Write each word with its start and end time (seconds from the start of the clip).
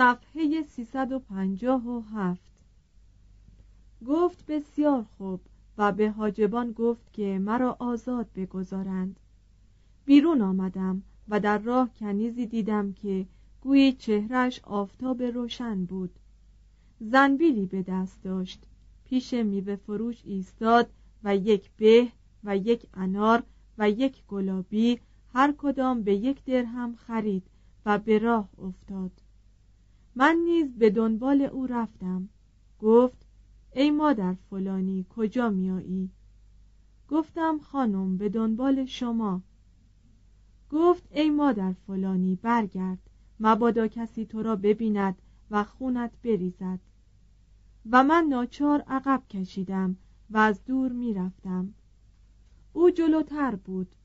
صفحه 0.00 0.62
357 0.62 2.40
گفت 4.06 4.46
بسیار 4.46 5.02
خوب 5.02 5.40
و 5.78 5.92
به 5.92 6.10
حاجبان 6.10 6.72
گفت 6.72 7.12
که 7.12 7.38
مرا 7.38 7.76
آزاد 7.78 8.26
بگذارند. 8.36 9.20
بیرون 10.04 10.40
آمدم 10.42 11.02
و 11.28 11.40
در 11.40 11.58
راه 11.58 11.90
کنیزی 11.94 12.46
دیدم 12.46 12.92
که 12.92 13.26
گویی 13.60 13.92
چهرش 13.92 14.60
آفتاب 14.64 15.22
روشن 15.22 15.84
بود. 15.84 16.10
زنبیلی 17.00 17.66
به 17.66 17.82
دست 17.82 18.22
داشت. 18.22 18.62
پیش 19.04 19.34
میوه 19.34 19.76
فروش 19.76 20.22
ایستاد 20.24 20.90
و 21.24 21.36
یک 21.36 21.70
به 21.76 22.08
و 22.44 22.56
یک 22.56 22.86
انار 22.94 23.42
و 23.78 23.90
یک 23.90 24.22
گلابی 24.28 25.00
هر 25.34 25.54
کدام 25.58 26.02
به 26.02 26.14
یک 26.14 26.44
درهم 26.44 26.96
خرید 26.96 27.42
و 27.86 27.98
به 27.98 28.18
راه 28.18 28.48
افتاد. 28.58 29.10
من 30.14 30.36
نیز 30.44 30.78
به 30.78 30.90
دنبال 30.90 31.42
او 31.42 31.66
رفتم. 31.66 32.28
گفت 32.80 33.26
ای 33.72 33.90
مادر 33.90 34.34
فلانی 34.50 35.06
کجا 35.10 35.50
میایی؟ 35.50 36.10
گفتم 37.08 37.58
خانم 37.58 38.16
به 38.16 38.28
دنبال 38.28 38.84
شما. 38.84 39.42
گفت 40.70 41.08
ای 41.10 41.30
مادر 41.30 41.72
فلانی 41.72 42.34
برگرد. 42.42 42.98
مبادا 43.40 43.88
کسی 43.88 44.26
تو 44.26 44.42
را 44.42 44.56
ببیند 44.56 45.22
و 45.50 45.64
خونت 45.64 46.10
بریزد. 46.22 46.80
و 47.90 48.04
من 48.04 48.26
ناچار 48.30 48.80
عقب 48.80 49.22
کشیدم 49.30 49.96
و 50.30 50.38
از 50.38 50.64
دور 50.64 50.92
می‌رفتم. 50.92 51.74
او 52.72 52.90
جلوتر 52.90 53.54
بود. 53.54 53.96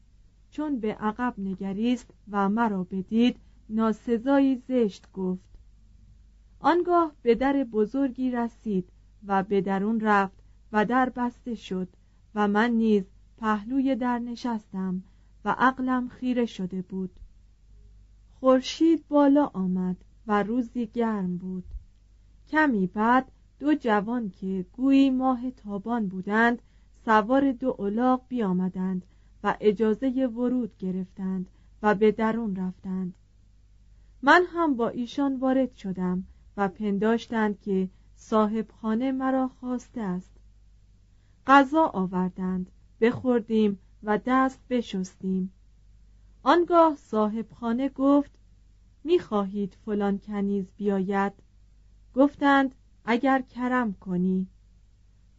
چون 0.49 0.79
به 0.79 0.93
عقب 0.93 1.33
نگریست 1.37 2.11
و 2.31 2.49
مرا 2.49 2.83
بدید 2.83 3.37
ناسزایی 3.69 4.55
زشت 4.55 5.11
گفت. 5.13 5.54
آنگاه 6.65 7.11
به 7.21 7.35
در 7.35 7.63
بزرگی 7.63 8.31
رسید 8.31 8.89
و 9.27 9.43
به 9.43 9.61
درون 9.61 9.99
رفت 9.99 10.43
و 10.71 10.85
در 10.85 11.09
بسته 11.09 11.55
شد 11.55 11.87
و 12.35 12.47
من 12.47 12.71
نیز 12.71 13.03
پهلوی 13.37 13.95
در 13.95 14.19
نشستم 14.19 15.03
و 15.45 15.55
عقلم 15.57 16.07
خیره 16.07 16.45
شده 16.45 16.81
بود. 16.81 17.19
خورشید 18.39 19.07
بالا 19.07 19.45
آمد 19.45 19.97
و 20.27 20.43
روزی 20.43 20.85
گرم 20.85 21.37
بود. 21.37 21.63
کمی 22.47 22.87
بعد 22.87 23.31
دو 23.59 23.75
جوان 23.75 24.29
که 24.29 24.65
گویی 24.73 25.09
ماه 25.09 25.51
تابان 25.51 26.07
بودند 26.07 26.61
سوار 27.05 27.51
دو 27.51 27.75
الاغ 27.79 28.21
بیامدند 28.27 29.05
و 29.43 29.57
اجازه 29.61 30.27
ورود 30.27 30.77
گرفتند 30.77 31.49
و 31.83 31.95
به 31.95 32.11
درون 32.11 32.55
رفتند. 32.55 33.13
من 34.21 34.43
هم 34.49 34.75
با 34.75 34.89
ایشان 34.89 35.35
وارد 35.35 35.73
شدم 35.75 36.23
و 36.57 36.67
پنداشتند 36.67 37.61
که 37.61 37.89
صاحب 38.15 38.71
خانه 38.71 39.11
مرا 39.11 39.47
خواسته 39.47 40.01
است. 40.01 40.31
غذا 41.47 41.85
آوردند 41.85 42.71
بخوردیم 43.01 43.79
و 44.03 44.19
دست 44.25 44.59
بشستیم. 44.69 45.53
آنگاه 46.43 46.95
صاحب 46.95 47.51
خانه 47.51 47.89
گفت 47.89 48.31
می‌خواهید 49.03 49.77
فلان 49.85 50.17
کنیز 50.19 50.65
بیاید؟ 50.77 51.33
گفتند 52.13 52.75
اگر 53.05 53.41
کرم 53.41 53.93
کنی. 53.93 54.47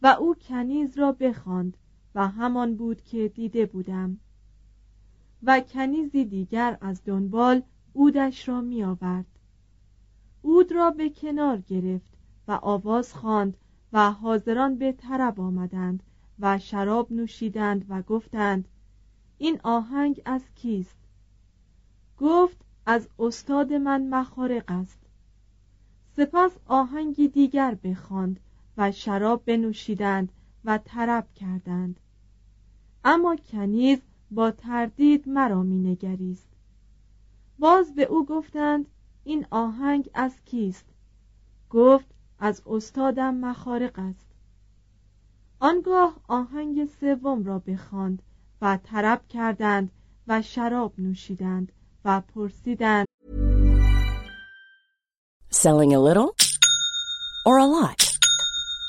و 0.01 0.07
او 0.07 0.35
کنیز 0.35 0.97
را 0.97 1.11
بخواند 1.11 1.77
و 2.15 2.27
همان 2.27 2.75
بود 2.75 3.01
که 3.01 3.27
دیده 3.27 3.65
بودم. 3.65 4.19
و 5.43 5.59
کنیزی 5.59 6.25
دیگر 6.25 6.77
از 6.81 7.01
دنبال 7.05 7.61
اودش 7.93 8.49
را 8.49 8.61
می 8.61 8.83
آورد 8.83 9.36
اود 10.47 10.71
را 10.71 10.91
به 10.91 11.09
کنار 11.09 11.57
گرفت 11.57 12.13
و 12.47 12.51
آواز 12.51 13.13
خواند 13.13 13.57
و 13.93 14.11
حاضران 14.11 14.77
به 14.77 14.91
طرب 14.91 15.39
آمدند 15.41 16.03
و 16.39 16.59
شراب 16.59 17.11
نوشیدند 17.11 17.85
و 17.89 18.01
گفتند 18.01 18.67
این 19.37 19.59
آهنگ 19.63 20.21
از 20.25 20.41
کیست؟ 20.55 20.97
گفت 22.17 22.57
از 22.85 23.09
استاد 23.19 23.73
من 23.73 24.07
مخارق 24.07 24.63
است. 24.67 24.99
سپس 26.15 26.51
آهنگی 26.65 27.27
دیگر 27.27 27.75
بخواند 27.83 28.39
و 28.77 28.91
شراب 28.91 29.45
بنوشیدند 29.45 30.31
و 30.65 30.79
طرب 30.85 31.27
کردند. 31.35 31.99
اما 33.05 33.35
کنیز 33.35 33.99
با 34.31 34.51
تردید 34.51 35.29
مرا 35.29 35.63
مینگریست 35.63 36.47
باز 37.59 37.95
به 37.95 38.03
او 38.03 38.25
گفتند 38.25 38.85
این 39.27 39.45
آهنگ 39.51 40.09
از 40.13 40.31
کیست؟ 40.45 40.85
گفت 41.69 42.05
از 42.39 42.61
استادم 42.65 43.35
مخارق 43.35 43.99
است. 43.99 44.27
آنگاه 45.59 46.15
آهنگ 46.27 46.85
سوم 46.85 47.43
را 47.43 47.59
بخواند 47.59 48.21
و 48.61 48.79
طرب 48.83 49.27
کردند 49.27 49.91
و 50.27 50.41
شراب 50.41 50.93
نوشیدند 50.97 51.71
و 52.05 52.21
پرسیدند. 52.21 53.07
Selling 55.51 55.93
a 55.93 55.99
little 55.99 56.29
or 57.45 57.57
a 57.59 57.65
lot? 57.65 58.06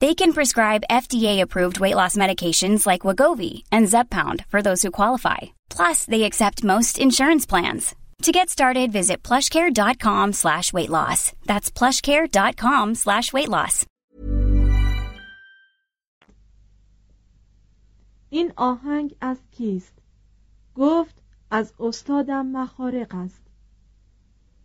They 0.00 0.14
can 0.14 0.32
prescribe 0.32 0.90
FDA-approved 0.90 1.78
weight 1.78 1.94
loss 1.94 2.16
medications 2.16 2.86
like 2.86 3.06
Wagovi 3.06 3.62
and 3.70 3.86
Zepbound 3.86 4.44
for 4.46 4.60
those 4.60 4.82
who 4.82 4.90
qualify. 4.90 5.54
Plus, 5.70 6.04
they 6.04 6.24
accept 6.24 6.64
most 6.64 6.98
insurance 6.98 7.46
plans. 7.46 7.94
To 8.22 8.32
get 8.32 8.50
started, 8.50 8.90
visit 8.92 9.22
plushcare.com 9.22 10.32
slash 10.32 10.72
weight 10.72 10.90
loss. 10.90 11.32
That's 11.46 11.70
plushcare.com 11.70 12.94
slash 12.94 13.32
weight 13.32 13.48
loss. 13.48 13.86
این 18.30 18.52
آهنگ 18.56 19.14
از 19.20 19.38
کیست؟ 19.50 19.92
گفت 20.74 21.14
از 21.50 21.72
استادم 21.80 22.46
مخارق 22.46 23.14
است 23.14 23.42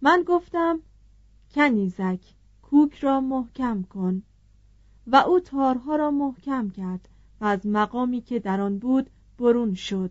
من 0.01 0.23
گفتم 0.27 0.79
کنیزک 1.55 2.19
کوک 2.61 2.95
را 2.99 3.21
محکم 3.21 3.83
کن 3.83 4.23
و 5.06 5.16
او 5.16 5.40
تارها 5.40 5.96
را 5.96 6.10
محکم 6.10 6.70
کرد 6.70 7.08
و 7.40 7.44
از 7.44 7.66
مقامی 7.66 8.20
که 8.20 8.38
در 8.38 8.60
آن 8.60 8.78
بود 8.78 9.10
برون 9.38 9.74
شد. 9.74 10.10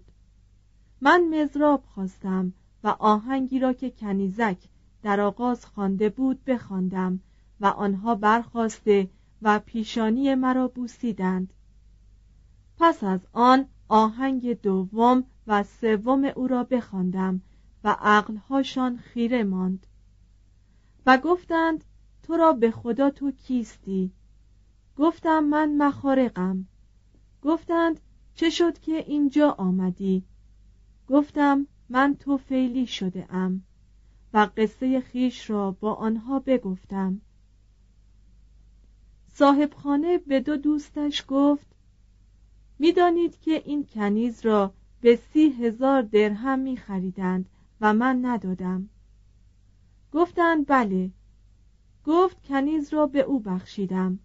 من 1.02 1.28
مزراب 1.32 1.84
خواستم 1.86 2.54
و 2.84 2.88
آهنگی 2.88 3.60
را 3.60 3.74
که 3.74 3.92
کنیزک 3.92 4.58
در 5.04 5.22
آغاز 5.22 5.66
خوانده 5.66 6.10
بود 6.10 6.46
بخواندم 6.46 7.20
و 7.60 7.66
آنها 7.66 8.16
برخواسته 8.16 9.10
و 9.42 9.60
پیشانی 9.60 10.36
مرا 10.36 10.68
بوسیدند. 10.68 11.54
پس 12.78 13.04
از 13.04 13.20
آن 13.34 13.66
آهنگ 13.88 14.62
دوم 14.62 15.24
و 15.48 15.64
سوم 15.64 16.26
او 16.36 16.48
را 16.48 16.64
بخواندم 16.64 17.42
و 17.84 17.96
عقلهاشان 18.00 18.98
خیره 18.98 19.44
ماند 19.44 19.88
و 21.06 21.18
گفتند 21.18 21.84
تو 22.24 22.38
را 22.38 22.54
به 22.54 22.72
خدا 22.72 23.10
تو 23.10 23.32
کیستی؟ 23.32 24.12
گفتم 24.98 25.44
من 25.44 25.78
مخارقم. 25.78 26.68
گفتند 27.42 28.00
چه 28.36 28.50
شد 28.50 28.80
که 28.80 28.92
اینجا 29.08 29.52
آمدی؟ 29.52 30.24
گفتم 31.08 31.68
من 31.90 32.16
تو 32.16 32.38
فیلی 32.38 32.88
شده 32.88 33.34
ام 33.34 33.64
و 34.34 34.50
قصه 34.58 35.00
خیش 35.00 35.50
را 35.50 35.72
با 35.72 35.94
آنها 35.94 36.40
بگفتم. 36.40 37.22
صاحب 39.34 39.74
خانه 39.74 40.18
به 40.18 40.40
دو 40.40 40.58
دوستش 40.58 41.26
گفت 41.28 41.68
می‌دانید 42.80 43.40
که 43.40 43.62
این 43.66 43.86
کنیز 43.86 44.46
را 44.46 44.74
به 45.02 45.16
سی 45.16 45.50
هزار 45.50 46.02
درهم 46.02 46.60
می 46.60 46.78
خریدند 46.78 47.50
و 47.82 47.94
من 47.94 48.26
ندادم. 48.26 48.90
گفتند 50.12 50.68
بله. 50.68 51.12
گفت 52.06 52.44
کنیز 52.44 52.94
را 52.94 53.08
به 53.08 53.20
او 53.20 53.40
بخشیدم. 53.40 54.20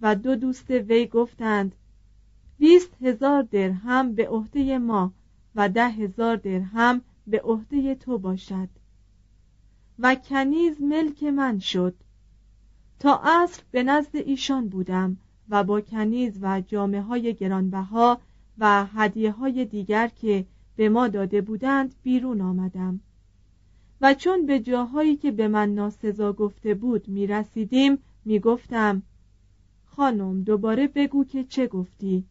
و 0.00 0.14
دو 0.14 0.36
دوست 0.36 0.70
وی 0.70 1.06
گفتند 1.06 1.74
بیست 2.58 3.02
هزار 3.02 3.42
درهم 3.42 4.14
به 4.14 4.28
عهده 4.28 4.78
ما 4.78 5.12
و 5.54 5.68
ده 5.68 5.88
هزار 5.88 6.36
درهم 6.36 7.00
به 7.26 7.40
عهده 7.40 7.94
تو 7.94 8.18
باشد. 8.18 8.68
و 9.98 10.14
کنیز 10.14 10.82
ملک 10.82 11.22
من 11.22 11.58
شد. 11.58 11.94
تا 12.98 13.20
عصر 13.24 13.62
به 13.70 13.82
نزد 13.82 14.16
ایشان 14.16 14.68
بودم 14.68 15.16
و 15.48 15.64
با 15.64 15.80
کنیز 15.80 16.38
و 16.40 16.60
جامعه 16.60 17.00
های 17.00 17.34
گرانبها 17.34 18.20
و 18.58 18.86
هدیه 18.86 19.32
های 19.32 19.64
دیگر 19.64 20.08
که 20.08 20.46
به 20.76 20.88
ما 20.88 21.08
داده 21.08 21.40
بودند 21.40 21.94
بیرون 22.02 22.40
آمدم. 22.40 23.00
و 24.00 24.14
چون 24.14 24.46
به 24.46 24.60
جاهایی 24.60 25.16
که 25.16 25.30
به 25.30 25.48
من 25.48 25.74
ناسزا 25.74 26.32
گفته 26.32 26.74
بود 26.74 27.08
می 27.08 27.26
رسیدیم 27.26 27.98
می 28.24 28.40
گفتم 28.40 29.02
خانم 29.96 30.42
دوباره 30.42 30.88
بگو 30.88 31.24
که 31.24 31.44
چه 31.44 31.66
گفتی؟ 31.66 32.24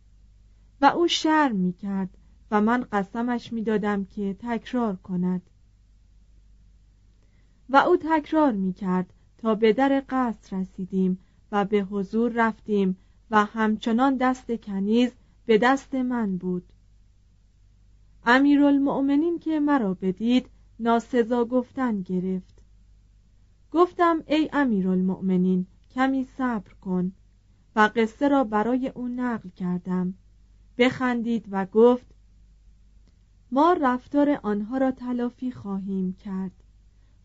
و 0.81 0.85
او 0.85 1.07
شرم 1.07 1.55
می 1.55 1.73
کرد 1.73 2.17
و 2.51 2.61
من 2.61 2.85
قسمش 2.91 3.53
می 3.53 3.61
دادم 3.61 4.05
که 4.05 4.35
تکرار 4.39 4.95
کند. 4.95 5.41
و 7.69 7.77
او 7.77 7.97
تکرار 7.97 8.51
می 8.51 8.73
کرد 8.73 9.13
تا 9.37 9.55
به 9.55 9.73
در 9.73 10.03
قصر 10.09 10.57
رسیدیم 10.57 11.19
و 11.51 11.65
به 11.65 11.77
حضور 11.77 12.31
رفتیم 12.35 12.97
و 13.31 13.45
همچنان 13.45 14.17
دست 14.17 14.55
کنیز 14.55 15.11
به 15.45 15.57
دست 15.57 15.95
من 15.95 16.37
بود. 16.37 16.63
امیرالمؤمنین 18.25 19.39
که 19.39 19.59
مرا 19.59 19.93
بدید 19.93 20.49
ناسزا 20.79 21.45
گفتن 21.45 22.01
گرفت. 22.01 22.61
گفتم 23.71 24.23
ای 24.27 24.49
امیرالمؤمنین 24.53 25.67
کمی 25.95 26.23
صبر 26.37 26.73
کن. 26.73 27.11
و 27.75 27.89
قصه 27.95 28.27
را 28.27 28.43
برای 28.43 28.87
او 28.87 29.07
نقل 29.07 29.49
کردم. 29.49 30.13
بخندید 30.77 31.45
و 31.51 31.65
گفت 31.65 32.05
ما 33.51 33.73
رفتار 33.81 34.39
آنها 34.43 34.77
را 34.77 34.91
تلافی 34.91 35.51
خواهیم 35.51 36.13
کرد 36.13 36.51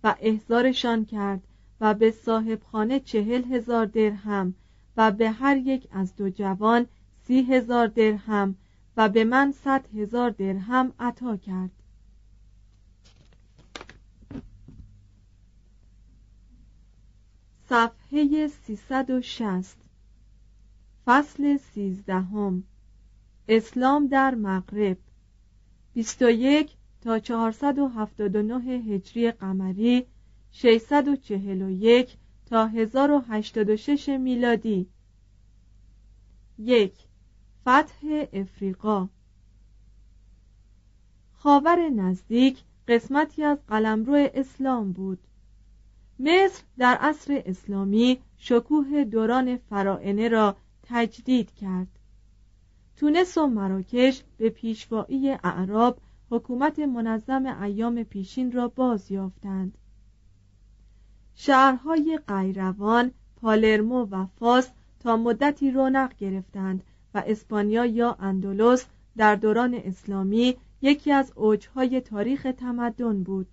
و 0.05 0.14
احضارشان 0.20 1.05
کرد 1.05 1.43
و 1.81 1.94
به 1.94 2.11
صاحب 2.11 2.62
خانه 2.62 3.00
چهل 3.00 3.44
هزار 3.44 3.87
درهم 3.87 4.55
و 4.97 5.11
به 5.11 5.31
هر 5.31 5.56
یک 5.56 5.88
از 5.91 6.17
دو 6.17 6.31
جوان 6.31 6.87
سی 7.26 7.43
هزار 7.43 7.87
درهم 7.87 8.55
و 8.97 9.08
به 9.08 9.25
من 9.25 9.52
صد 9.52 9.87
هزار 9.94 10.31
درهم 10.31 10.93
عطا 10.99 11.37
کرد. 11.37 11.70
صفحه 17.69 18.49
360 18.49 19.89
فصل 21.11 21.57
سیزدهم. 21.57 22.62
اسلام 23.49 24.07
در 24.07 24.35
مغرب. 24.35 24.97
21 25.95 26.71
تا 27.01 27.19
479 27.19 28.55
هجری 28.65 29.31
قمری 29.31 30.07
641 30.53 32.17
تا 32.47 32.67
1086 32.67 34.09
میلادی. 34.09 34.87
یک 36.59 36.95
فتح 37.62 38.25
افریقا. 38.33 39.09
خاور 41.33 41.88
نزدیک 41.88 42.59
قسمتی 42.88 43.45
از 43.45 43.59
قلمرو 43.69 44.29
اسلام 44.35 44.93
بود. 44.93 45.19
مصر 46.19 46.62
در 46.79 46.95
عصر 46.95 47.43
اسلامی 47.47 48.19
شکوه 48.37 49.05
دوران 49.05 49.57
فرائنه 49.57 50.29
را 50.29 50.57
تجدید 50.90 51.50
کرد. 51.54 51.88
تونس 52.97 53.38
و 53.38 53.47
مراکش 53.47 54.23
به 54.37 54.50
پیشوایی 54.50 55.30
اعراب 55.30 56.00
حکومت 56.30 56.78
منظم 56.78 57.47
ایام 57.62 58.02
پیشین 58.02 58.52
را 58.52 58.68
باز 58.68 59.11
یافتند. 59.11 59.78
شهرهای 61.35 62.20
قیروان 62.26 63.11
پالرمو 63.37 64.04
و 64.04 64.26
فاس 64.26 64.70
تا 65.00 65.16
مدتی 65.16 65.70
رونق 65.70 66.16
گرفتند 66.16 66.85
و 67.14 67.23
اسپانیا 67.26 67.87
یا 67.87 68.16
اندلس 68.20 68.87
در 69.16 69.35
دوران 69.35 69.75
اسلامی 69.75 70.56
یکی 70.82 71.12
از 71.12 71.32
اوجهای 71.37 72.00
تاریخ 72.00 72.47
تمدن 72.59 73.23
بود. 73.23 73.47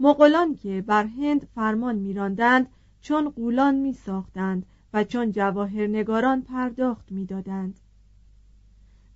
مغولان 0.00 0.54
که 0.54 0.84
بر 0.86 1.04
هند 1.04 1.48
فرمان 1.54 1.96
میراندند 1.96 2.66
چون 3.00 3.30
قولان 3.30 3.74
می 3.74 3.92
ساختند 3.92 4.66
و 4.92 5.04
چون 5.04 5.32
جواهرنگاران 5.32 6.42
پرداخت 6.42 7.12
می‌دادند. 7.12 7.80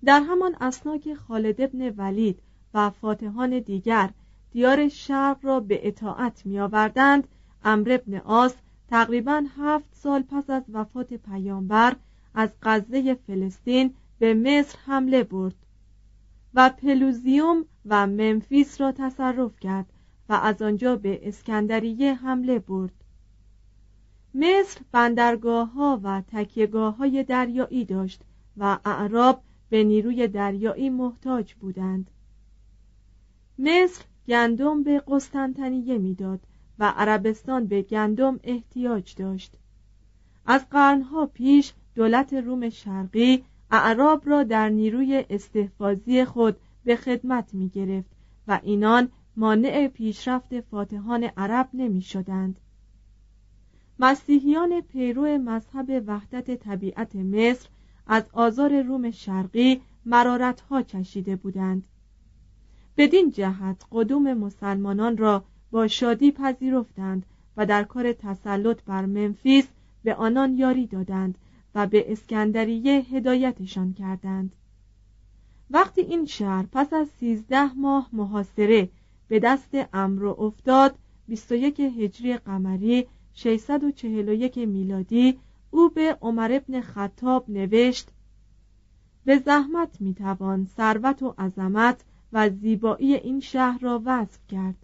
در 0.05 0.21
همان 0.21 0.55
اسنا 0.61 0.97
که 0.97 1.15
خالد 1.15 1.61
ابن 1.61 1.89
ولید 1.97 2.39
و 2.73 2.89
فاتحان 2.89 3.59
دیگر 3.59 4.09
دیار 4.51 4.89
شرق 4.89 5.45
را 5.45 5.59
به 5.59 5.87
اطاعت 5.87 6.45
می 6.45 6.59
آوردند 6.59 7.27
امر 7.63 7.91
ابن 7.91 8.17
آس 8.17 8.55
تقریبا 8.87 9.43
هفت 9.57 9.95
سال 9.95 10.21
پس 10.21 10.49
از 10.49 10.63
وفات 10.73 11.13
پیامبر 11.13 11.95
از 12.33 12.49
غزه 12.61 13.13
فلسطین 13.13 13.93
به 14.19 14.33
مصر 14.33 14.77
حمله 14.85 15.23
برد 15.23 15.55
و 16.53 16.69
پلوزیوم 16.69 17.65
و 17.85 18.07
ممفیس 18.07 18.81
را 18.81 18.91
تصرف 18.91 19.59
کرد 19.59 19.93
و 20.29 20.33
از 20.33 20.61
آنجا 20.61 20.95
به 20.95 21.27
اسکندریه 21.27 22.13
حمله 22.13 22.59
برد. 22.59 22.96
مصر 24.39 24.81
بندرگاه 24.91 25.71
ها 25.71 25.99
و 26.03 26.21
تکیگاه 26.27 26.97
های 26.97 27.23
دریایی 27.23 27.85
داشت 27.85 28.21
و 28.57 28.79
اعراب 28.85 29.41
به 29.69 29.83
نیروی 29.83 30.27
دریایی 30.27 30.89
محتاج 30.89 31.53
بودند 31.53 32.11
مصر 33.59 34.03
گندم 34.27 34.83
به 34.83 35.03
قسطنطنیه 35.07 35.97
می‌داد 35.97 36.39
و 36.79 36.93
عربستان 36.97 37.65
به 37.65 37.81
گندم 37.81 38.39
احتیاج 38.43 39.15
داشت 39.15 39.55
از 40.45 40.69
قرنها 40.69 41.25
پیش 41.25 41.73
دولت 41.95 42.33
روم 42.33 42.69
شرقی 42.69 43.43
اعراب 43.71 44.29
را 44.29 44.43
در 44.43 44.69
نیروی 44.69 45.25
استحفاظی 45.29 46.25
خود 46.25 46.57
به 46.83 46.95
خدمت 46.95 47.53
می 47.53 47.69
گرفت 47.69 48.09
و 48.47 48.59
اینان 48.63 49.09
مانع 49.35 49.87
پیشرفت 49.87 50.61
فاتحان 50.61 51.23
عرب 51.23 51.69
نمی 51.73 52.01
شدند. 52.01 52.59
مسیحیان 53.99 54.81
پیرو 54.81 55.37
مذهب 55.37 56.03
وحدت 56.07 56.55
طبیعت 56.55 57.15
مصر 57.15 57.69
از 58.07 58.23
آزار 58.33 58.81
روم 58.81 59.11
شرقی 59.11 59.81
مرارتها 60.05 60.81
چشیده 60.81 61.35
بودند. 61.35 61.83
بدین 62.97 63.31
جهت 63.31 63.85
قدوم 63.91 64.33
مسلمانان 64.33 65.17
را 65.17 65.43
با 65.71 65.87
شادی 65.87 66.31
پذیرفتند 66.31 67.25
و 67.57 67.65
در 67.65 67.83
کار 67.83 68.13
تسلط 68.13 68.83
بر 68.83 69.05
منفیس 69.05 69.67
به 70.03 70.15
آنان 70.15 70.53
یاری 70.53 70.87
دادند 70.87 71.37
و 71.75 71.87
به 71.87 72.11
اسکندریه 72.11 73.01
هدایتشان 73.01 73.93
کردند. 73.93 74.55
وقتی 75.71 76.01
این 76.01 76.25
شهر 76.25 76.65
پس 76.71 76.93
از 76.93 77.07
سیزده 77.07 77.73
ماه 77.73 78.09
محاصره 78.13 78.89
به 79.27 79.39
دست 79.39 79.69
امرو 79.93 80.41
افتاد 80.41 80.95
21 81.27 81.79
هجری 81.79 82.37
قمری 82.37 83.07
641 83.37 84.57
میلادی 84.57 85.39
او 85.71 85.89
به 85.89 86.17
عمر 86.21 86.51
ابن 86.51 86.81
خطاب 86.81 87.49
نوشت 87.49 88.09
به 89.25 89.37
زحمت 89.37 90.01
می‌توان 90.01 90.65
ثروت 90.65 91.23
و 91.23 91.35
عظمت 91.37 92.03
و 92.33 92.49
زیبایی 92.49 93.15
این 93.15 93.39
شهر 93.39 93.79
را 93.79 94.01
وصف 94.05 94.47
کرد. 94.47 94.75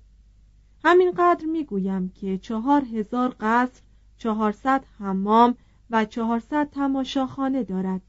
همینقدر 0.83 1.45
می‌گویم 1.45 2.09
که 2.09 2.37
چهار 2.37 2.81
هزار 2.81 3.35
قصر 3.39 3.81
چهارصد 4.17 4.85
حمام 4.99 5.55
و 5.89 6.05
چهارصد 6.05 6.69
تماشاخانه 6.69 7.63
دارد. 7.63 8.01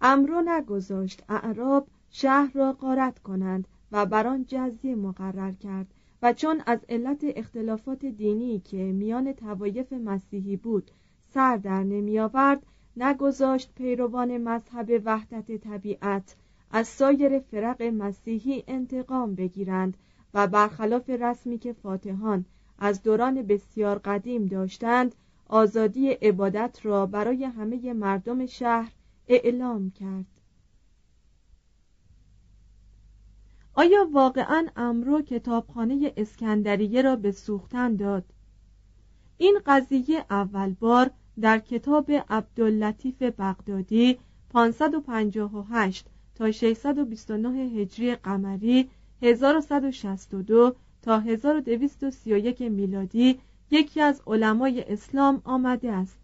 امرو 0.00 0.42
نگذاشت 0.46 1.22
اعراب 1.28 1.88
شهر 2.10 2.50
را 2.54 2.72
غارت 2.72 3.18
کنند 3.18 3.68
و 3.92 4.06
بر 4.06 4.26
آن 4.26 4.44
جزیه 4.48 4.94
مقرر 4.94 5.52
کرد. 5.52 5.94
و 6.22 6.32
چون 6.32 6.62
از 6.66 6.78
علت 6.88 7.24
اختلافات 7.36 8.06
دینی 8.06 8.60
که 8.60 8.76
میان 8.76 9.32
توایف 9.32 9.92
مسیحی 9.92 10.56
بود 10.56 10.90
سر 11.34 11.56
در 11.56 11.82
نمی 11.82 12.18
آورد 12.18 12.66
نگذاشت 12.96 13.72
پیروان 13.74 14.38
مذهب 14.38 15.02
وحدت 15.04 15.56
طبیعت 15.56 16.36
از 16.70 16.88
سایر 16.88 17.38
فرق 17.38 17.82
مسیحی 17.82 18.64
انتقام 18.68 19.34
بگیرند 19.34 19.96
و 20.34 20.46
برخلاف 20.46 21.10
رسمی 21.10 21.58
که 21.58 21.72
فاتحان 21.72 22.44
از 22.78 23.02
دوران 23.02 23.42
بسیار 23.42 23.98
قدیم 23.98 24.46
داشتند 24.46 25.14
آزادی 25.48 26.10
عبادت 26.10 26.78
را 26.82 27.06
برای 27.06 27.44
همه 27.44 27.92
مردم 27.92 28.46
شهر 28.46 28.92
اعلام 29.28 29.90
کرد. 29.90 30.35
آیا 33.78 34.08
واقعا 34.12 34.66
امرو 34.76 35.22
کتابخانه 35.22 36.12
اسکندریه 36.16 37.02
را 37.02 37.16
به 37.16 37.32
سوختن 37.32 37.96
داد؟ 37.96 38.24
این 39.38 39.58
قضیه 39.66 40.24
اول 40.30 40.74
بار 40.80 41.10
در 41.40 41.58
کتاب 41.58 42.10
عبداللطیف 42.28 43.22
بغدادی 43.22 44.18
558 44.50 46.06
تا 46.34 46.50
629 46.50 47.48
هجری 47.48 48.14
قمری 48.14 48.90
1162 49.22 50.74
تا 51.02 51.18
1231 51.20 52.62
میلادی 52.62 53.40
یکی 53.70 54.00
از 54.00 54.22
علمای 54.26 54.84
اسلام 54.92 55.42
آمده 55.44 55.92
است. 55.92 56.18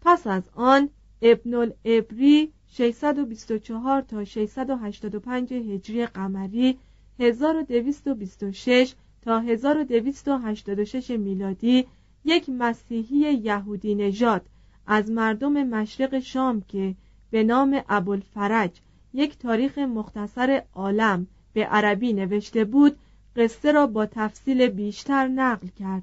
پس 0.00 0.26
از 0.26 0.42
آن 0.54 0.90
ابن 1.26 1.54
الابری 1.54 2.52
624 2.68 4.02
تا 4.02 4.24
685 4.24 5.52
هجری 5.52 6.06
قمری 6.06 6.78
1226 7.18 8.94
تا 9.22 9.40
1286 9.40 11.10
میلادی 11.10 11.86
یک 12.24 12.48
مسیحی 12.48 13.34
یهودی 13.34 13.94
نژاد 13.94 14.46
از 14.86 15.10
مردم 15.10 15.52
مشرق 15.52 16.18
شام 16.18 16.60
که 16.68 16.94
به 17.30 17.42
نام 17.42 17.82
ابوالفرج 17.88 18.80
یک 19.14 19.38
تاریخ 19.38 19.78
مختصر 19.78 20.62
عالم 20.74 21.26
به 21.52 21.64
عربی 21.64 22.12
نوشته 22.12 22.64
بود 22.64 22.96
قصه 23.36 23.72
را 23.72 23.86
با 23.86 24.06
تفصیل 24.06 24.66
بیشتر 24.66 25.28
نقل 25.28 25.68
کرد 25.68 26.02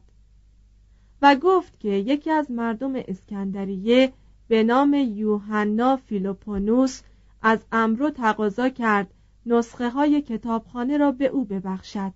و 1.22 1.36
گفت 1.36 1.80
که 1.80 1.90
یکی 1.90 2.32
از 2.32 2.52
مردم 2.52 2.94
اسکندریه 2.96 4.14
به 4.52 4.64
نام 4.64 4.94
یوحنا 4.94 5.96
فیلوپونوس 5.96 7.02
از 7.42 7.60
امرو 7.72 8.10
تقاضا 8.10 8.70
کرد 8.70 9.14
نسخه 9.46 9.90
های 9.90 10.22
کتابخانه 10.22 10.98
را 10.98 11.12
به 11.12 11.26
او 11.26 11.46
ببخشد. 11.46 12.14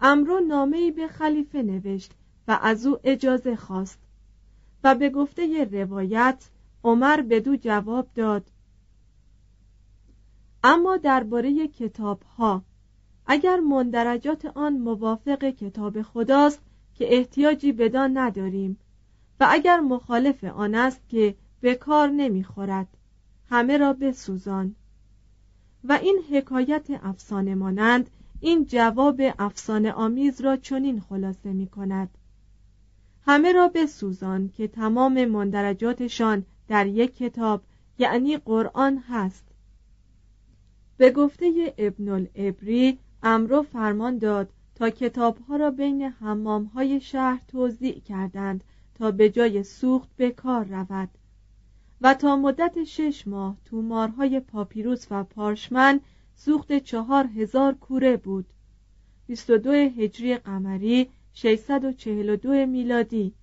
امرو 0.00 0.40
نامه 0.40 0.90
به 0.90 1.08
خلیفه 1.08 1.62
نوشت 1.62 2.12
و 2.48 2.58
از 2.62 2.86
او 2.86 2.98
اجازه 3.04 3.56
خواست 3.56 3.98
و 4.84 4.94
به 4.94 5.10
گفته 5.10 5.64
روایت 5.64 6.50
عمر 6.84 7.20
به 7.20 7.40
دو 7.40 7.56
جواب 7.56 8.08
داد. 8.14 8.50
اما 10.64 10.96
درباره 10.96 11.68
کتاب 11.68 12.22
ها 12.22 12.62
اگر 13.26 13.60
مندرجات 13.60 14.44
آن 14.44 14.72
موافق 14.72 15.44
کتاب 15.44 16.02
خداست 16.02 16.60
که 16.94 17.16
احتیاجی 17.16 17.72
بدان 17.72 18.18
نداریم. 18.18 18.78
و 19.40 19.46
اگر 19.50 19.80
مخالف 19.80 20.44
آن 20.44 20.74
است 20.74 21.08
که 21.08 21.34
به 21.60 21.74
کار 21.74 22.08
نمی‌خورد 22.08 22.88
همه 23.48 23.78
را 23.78 23.92
بسوزان. 23.92 24.74
و 25.84 25.92
این 25.92 26.18
حکایت 26.30 26.86
افسانه 26.90 27.54
مانند 27.54 28.10
این 28.40 28.64
جواب 28.64 29.20
افسانه 29.38 29.92
آمیز 29.92 30.40
را 30.40 30.56
چنین 30.56 31.00
خلاصه 31.00 31.52
می 31.52 31.66
کند 31.66 32.10
همه 33.26 33.52
را 33.52 33.68
بسوزان 33.68 34.48
که 34.48 34.68
تمام 34.68 35.24
مندرجاتشان 35.24 36.44
در 36.68 36.86
یک 36.86 37.16
کتاب 37.16 37.62
یعنی 37.98 38.36
قرآن 38.36 38.98
هست. 38.98 39.44
به 40.96 41.10
گفته 41.10 41.74
ابن 41.78 42.08
الابری 42.08 42.98
امرو 43.22 43.62
فرمان 43.62 44.18
داد 44.18 44.52
تا 44.74 44.90
کتابها 44.90 45.56
را 45.56 45.70
بین 45.70 46.02
حمامهای 46.02 47.00
شهر 47.00 47.40
توضیع 47.48 48.00
کردند 48.00 48.64
تا 48.98 49.10
به 49.10 49.30
جای 49.30 49.62
سوخت 49.62 50.08
به 50.16 50.30
کار 50.30 50.64
رود. 50.64 51.08
و 52.00 52.14
تا 52.14 52.36
مدت 52.36 52.84
شش 52.84 53.26
ماه 53.26 53.56
تومارهای 53.64 54.40
پاپیروس 54.40 55.06
و 55.10 55.24
پارشمن 55.24 56.00
سوخت 56.34 56.78
چهار 56.78 57.26
هزار 57.26 57.74
کوره 57.74 58.16
بود. 58.16 58.46
22 59.26 59.72
هجری 59.72 60.36
قمری 60.36 61.10
642 61.32 62.66
میلادی. 62.66 63.34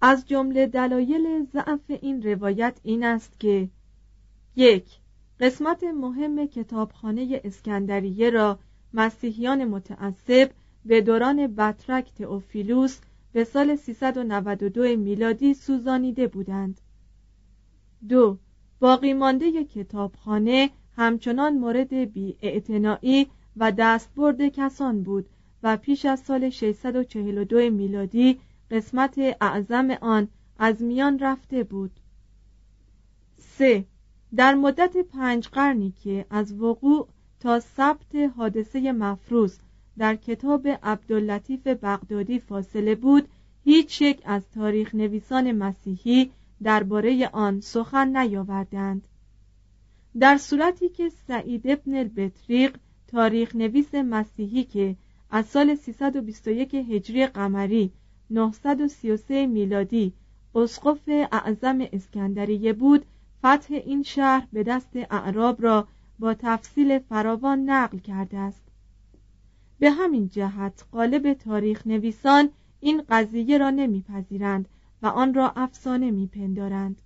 از 0.00 0.28
جمله 0.28 0.66
دلایل 0.66 1.46
ضعف 1.52 1.90
این 2.00 2.22
روایت 2.22 2.80
این 2.82 3.04
است 3.04 3.40
که 3.40 3.68
یک 4.56 4.86
قسمت 5.40 5.84
مهم 5.84 6.46
کتابخانه 6.46 7.40
اسکندریه 7.44 8.30
را 8.30 8.58
مسیحیان 8.94 9.64
متعصب 9.64 10.50
به 10.84 11.00
دوران 11.00 11.46
بطرک 11.46 12.14
تئوفیلوس 12.14 13.00
به 13.32 13.44
سال 13.44 13.76
392 13.76 14.96
میلادی 14.96 15.54
سوزانیده 15.54 16.28
بودند. 16.28 16.80
دو 18.08 18.38
باقی 18.80 19.12
مانده 19.14 19.64
کتابخانه 19.64 20.70
همچنان 20.96 21.58
مورد 21.58 21.94
بی 21.94 22.36
و 23.56 23.72
دستبرد 23.72 24.48
کسان 24.48 25.02
بود 25.02 25.28
و 25.62 25.76
پیش 25.76 26.04
از 26.04 26.20
سال 26.20 26.50
642 26.50 27.70
میلادی 27.70 28.40
قسمت 28.70 29.18
اعظم 29.40 29.90
آن 29.90 30.28
از 30.58 30.82
میان 30.82 31.18
رفته 31.18 31.64
بود. 31.64 31.90
سه 33.38 33.84
در 34.36 34.54
مدت 34.54 34.96
پنج 34.96 35.48
قرنی 35.48 35.90
که 35.90 36.26
از 36.30 36.60
وقوع 36.60 37.08
تا 37.40 37.60
ثبت 37.60 38.14
حادثه 38.36 38.92
مفروض 38.92 39.58
در 39.98 40.16
کتاب 40.16 40.68
عبداللطیف 40.82 41.66
بغدادی 41.66 42.38
فاصله 42.38 42.94
بود 42.94 43.28
هیچ 43.64 44.02
یک 44.02 44.22
از 44.24 44.42
تاریخ 44.54 44.94
نویسان 44.94 45.52
مسیحی 45.52 46.30
درباره 46.62 47.28
آن 47.32 47.60
سخن 47.60 48.16
نیاوردند. 48.16 49.08
در 50.18 50.36
صورتی 50.36 50.88
که 50.88 51.08
سعید 51.08 51.68
ابن 51.68 51.94
البطریق 51.94 52.76
تاریخ 53.06 53.56
نویس 53.56 53.94
مسیحی 53.94 54.64
که 54.64 54.96
از 55.30 55.46
سال 55.46 55.74
321 55.74 56.74
هجری 56.74 57.26
قمری 57.26 57.92
933 58.30 59.46
میلادی 59.46 60.12
اسقف 60.54 61.08
اعظم 61.32 61.86
اسکندریه 61.92 62.72
بود 62.72 63.04
فتح 63.38 63.74
این 63.74 64.02
شهر 64.02 64.46
به 64.52 64.62
دست 64.62 64.96
اعراب 65.10 65.62
را 65.62 65.88
با 66.18 66.34
تفصیل 66.34 66.98
فراوان 66.98 67.70
نقل 67.70 67.98
کرده 67.98 68.38
است. 68.38 68.61
به 69.82 69.90
همین 69.90 70.28
جهت 70.28 70.84
قالب 70.92 71.32
تاریخ 71.32 71.86
نویسان 71.86 72.50
این 72.80 73.02
قضیه 73.08 73.58
را 73.58 73.70
نمیپذیرند 73.70 74.68
و 75.02 75.06
آن 75.06 75.34
را 75.34 75.52
افسانه 75.56 76.10
میپندارند. 76.10 77.02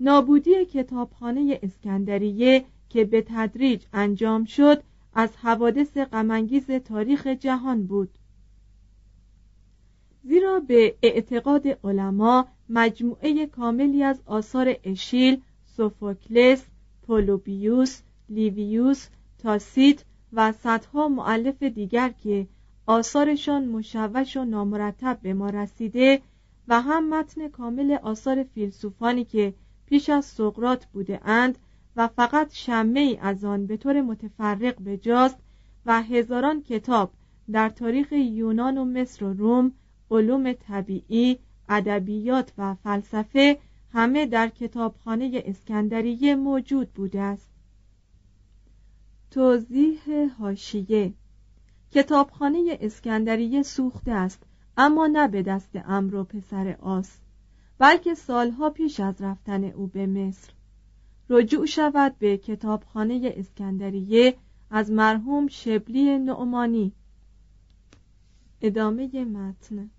نابودی 0.00 0.64
کتابخانه 0.64 1.58
اسکندریه 1.62 2.64
که 2.88 3.04
به 3.04 3.24
تدریج 3.28 3.84
انجام 3.92 4.44
شد 4.44 4.82
از 5.14 5.36
حوادث 5.36 5.96
غمانگیز 5.96 6.70
تاریخ 6.70 7.26
جهان 7.26 7.86
بود. 7.86 8.10
زیرا 10.24 10.60
به 10.60 10.94
اعتقاد 11.02 11.66
علما 11.84 12.48
مجموعه 12.68 13.46
کاملی 13.46 14.02
از 14.02 14.22
آثار 14.26 14.76
اشیل، 14.84 15.40
سوفوکلس، 15.76 16.66
پولوبیوس، 17.02 18.02
لیویوس، 18.28 19.08
تاسیت 19.38 20.04
و 20.32 20.52
صدها 20.52 21.08
معلف 21.08 21.62
دیگر 21.62 22.08
که 22.08 22.46
آثارشان 22.86 23.68
مشوش 23.68 24.36
و 24.36 24.44
نامرتب 24.44 25.18
به 25.22 25.34
ما 25.34 25.50
رسیده 25.50 26.20
و 26.68 26.80
هم 26.80 27.08
متن 27.08 27.48
کامل 27.48 27.98
آثار 28.02 28.42
فیلسوفانی 28.42 29.24
که 29.24 29.54
پیش 29.86 30.10
از 30.10 30.24
سقرات 30.24 30.86
بوده 30.86 31.20
اند 31.24 31.58
و 31.96 32.08
فقط 32.08 32.52
شمه 32.52 33.00
ای 33.00 33.16
از 33.16 33.44
آن 33.44 33.66
به 33.66 33.76
طور 33.76 34.02
متفرق 34.02 34.82
بجاست 34.84 35.36
و 35.86 36.02
هزاران 36.02 36.62
کتاب 36.62 37.10
در 37.52 37.68
تاریخ 37.68 38.12
یونان 38.12 38.78
و 38.78 38.84
مصر 38.84 39.24
و 39.24 39.32
روم 39.32 39.72
علوم 40.10 40.52
طبیعی 40.52 41.38
ادبیات 41.68 42.52
و 42.58 42.74
فلسفه 42.74 43.58
همه 43.92 44.26
در 44.26 44.48
کتابخانه 44.48 45.42
اسکندریه 45.46 46.34
موجود 46.34 46.92
بوده 46.92 47.20
است. 47.20 47.48
توضیح 49.30 50.00
هاشیه 50.38 51.14
کتابخانه 51.90 52.78
اسکندریه 52.80 53.62
سوخته 53.62 54.12
است 54.12 54.42
اما 54.76 55.06
نه 55.06 55.28
به 55.28 55.42
دست 55.42 55.70
امر 55.74 56.14
و 56.14 56.24
پسر 56.24 56.76
آس 56.80 57.18
بلکه 57.78 58.14
سالها 58.14 58.70
پیش 58.70 59.00
از 59.00 59.22
رفتن 59.22 59.64
او 59.64 59.86
به 59.86 60.06
مصر. 60.06 60.52
رجوع 61.30 61.66
شود 61.66 62.18
به 62.18 62.36
کتابخانه 62.36 63.34
اسکندریه 63.36 64.36
از 64.70 64.90
مرحوم 64.90 65.46
شبلی 65.46 66.18
نعمانی. 66.18 66.92
ادامه 68.60 69.24
متن. 69.24 69.90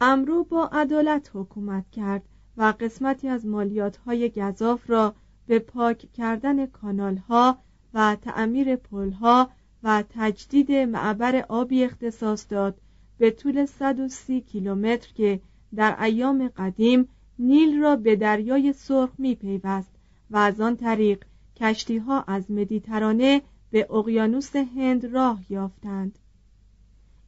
امرو 0.00 0.44
با 0.44 0.66
عدالت 0.72 1.30
حکومت 1.34 1.90
کرد 1.90 2.22
و 2.56 2.74
قسمتی 2.80 3.28
از 3.28 3.46
مالیات 3.46 3.96
های 3.96 4.30
گذاف 4.30 4.90
را 4.90 5.14
به 5.46 5.58
پاک 5.58 6.12
کردن 6.12 6.66
کانال 6.66 7.16
ها 7.16 7.58
و 7.96 8.16
تعمیر 8.16 8.76
پل 8.76 9.10
ها 9.10 9.50
و 9.82 10.04
تجدید 10.10 10.72
معبر 10.72 11.44
آبی 11.48 11.84
اختصاص 11.84 12.46
داد 12.48 12.80
به 13.18 13.30
طول 13.30 13.66
130 13.66 14.40
کیلومتر 14.40 15.12
که 15.14 15.40
در 15.74 16.02
ایام 16.02 16.48
قدیم 16.48 17.08
نیل 17.38 17.80
را 17.80 17.96
به 17.96 18.16
دریای 18.16 18.72
سرخ 18.72 19.10
می 19.18 19.34
پیوست 19.34 19.90
و 20.30 20.36
از 20.36 20.60
آن 20.60 20.76
طریق 20.76 21.24
کشتی 21.56 21.98
ها 21.98 22.22
از 22.22 22.50
مدیترانه 22.50 23.42
به 23.70 23.86
اقیانوس 23.90 24.56
هند 24.56 25.04
راه 25.04 25.40
یافتند. 25.48 26.18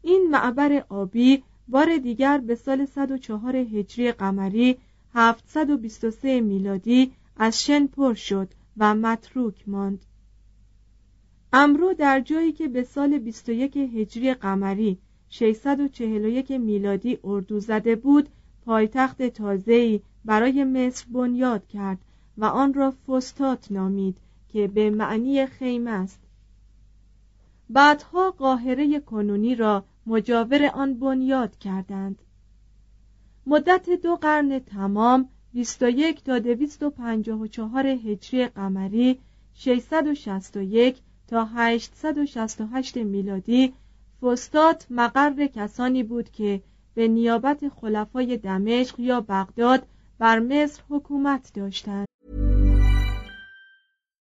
این 0.02 0.28
معبر 0.30 0.84
آبی 0.88 1.42
بار 1.68 1.96
دیگر 1.96 2.38
به 2.38 2.54
سال 2.54 2.84
104 2.84 3.56
هجری 3.56 4.12
قمری 4.12 4.78
723 5.14 6.40
میلادی 6.40 7.12
از 7.36 7.64
شن 7.64 7.86
پر 7.86 8.14
شد 8.14 8.48
و 8.76 8.94
متروک 8.94 9.68
ماند. 9.68 10.04
امرو 11.52 11.94
در 11.94 12.20
جایی 12.20 12.52
که 12.52 12.68
به 12.68 12.82
سال 12.82 13.18
21 13.18 13.76
هجری 13.76 14.34
قمری 14.34 14.98
641 15.28 16.50
میلادی 16.50 17.18
اردو 17.24 17.60
زده 17.60 17.96
بود 17.96 18.28
پایتخت 18.64 19.22
تازه‌ای 19.22 20.00
برای 20.24 20.64
مصر 20.64 21.06
بنیاد 21.12 21.66
کرد 21.66 21.98
و 22.38 22.44
آن 22.44 22.74
را 22.74 22.90
فستات 22.90 23.72
نامید 23.72 24.16
که 24.48 24.68
به 24.68 24.90
معنی 24.90 25.46
خیمه 25.46 25.90
است. 25.90 26.20
بعدها 27.70 28.30
قاهره 28.30 29.00
کنونی 29.00 29.54
را 29.54 29.84
مجاور 30.06 30.70
آن 30.74 30.94
بنیاد 30.94 31.58
کردند. 31.58 32.22
مدت 33.46 33.90
دو 33.90 34.16
قرن 34.16 34.58
تمام 34.58 35.28
21 35.52 36.24
تا 36.24 36.38
254 36.38 37.86
هجری 37.86 38.46
قمری 38.46 39.18
661 39.54 40.96
تا 41.28 41.44
868 41.44 42.96
میلادی 42.96 43.74
فستات 44.22 44.86
مقر 44.90 45.46
کسانی 45.46 46.02
بود 46.02 46.30
که 46.30 46.62
به 46.94 47.08
نیابت 47.08 47.68
خلفای 47.68 48.36
دمشق 48.36 49.00
یا 49.00 49.20
بغداد 49.20 49.86
بر 50.18 50.38
مصر 50.38 50.82
حکومت 50.88 51.50
داشتند. 51.54 52.08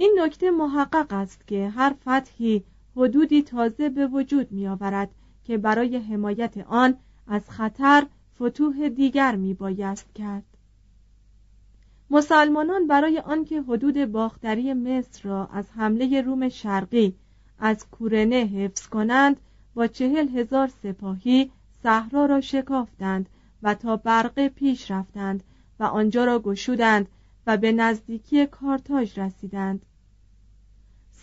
این 0.00 0.18
نکته 0.18 0.50
محقق 0.50 1.12
است 1.12 1.46
که 1.46 1.68
هر 1.68 1.94
فتحی 2.02 2.64
حدودی 2.96 3.42
تازه 3.42 3.88
به 3.88 4.06
وجود 4.06 4.52
می 4.52 4.68
آورد 4.68 5.10
که 5.44 5.58
برای 5.58 5.96
حمایت 5.96 6.58
آن 6.58 6.94
از 7.26 7.50
خطر 7.50 8.06
فتوح 8.36 8.88
دیگر 8.88 9.36
می 9.36 9.54
بایست 9.54 10.14
کرد. 10.14 10.44
مسلمانان 12.10 12.86
برای 12.86 13.18
آنکه 13.18 13.62
حدود 13.62 14.04
باختری 14.04 14.72
مصر 14.72 15.28
را 15.28 15.46
از 15.52 15.64
حمله 15.76 16.20
روم 16.20 16.48
شرقی 16.48 17.14
از 17.58 17.86
کورنه 17.90 18.36
حفظ 18.36 18.86
کنند 18.86 19.40
با 19.74 19.86
چهل 19.86 20.28
هزار 20.28 20.68
سپاهی 20.82 21.50
صحرا 21.82 22.26
را 22.26 22.40
شکافتند 22.40 23.28
و 23.62 23.74
تا 23.74 23.96
برقه 23.96 24.48
پیش 24.48 24.90
رفتند 24.90 25.42
و 25.80 25.84
آنجا 25.84 26.24
را 26.24 26.38
گشودند 26.38 27.08
و 27.46 27.56
به 27.56 27.72
نزدیکی 27.72 28.46
کارتاژ 28.46 29.18
رسیدند. 29.18 29.82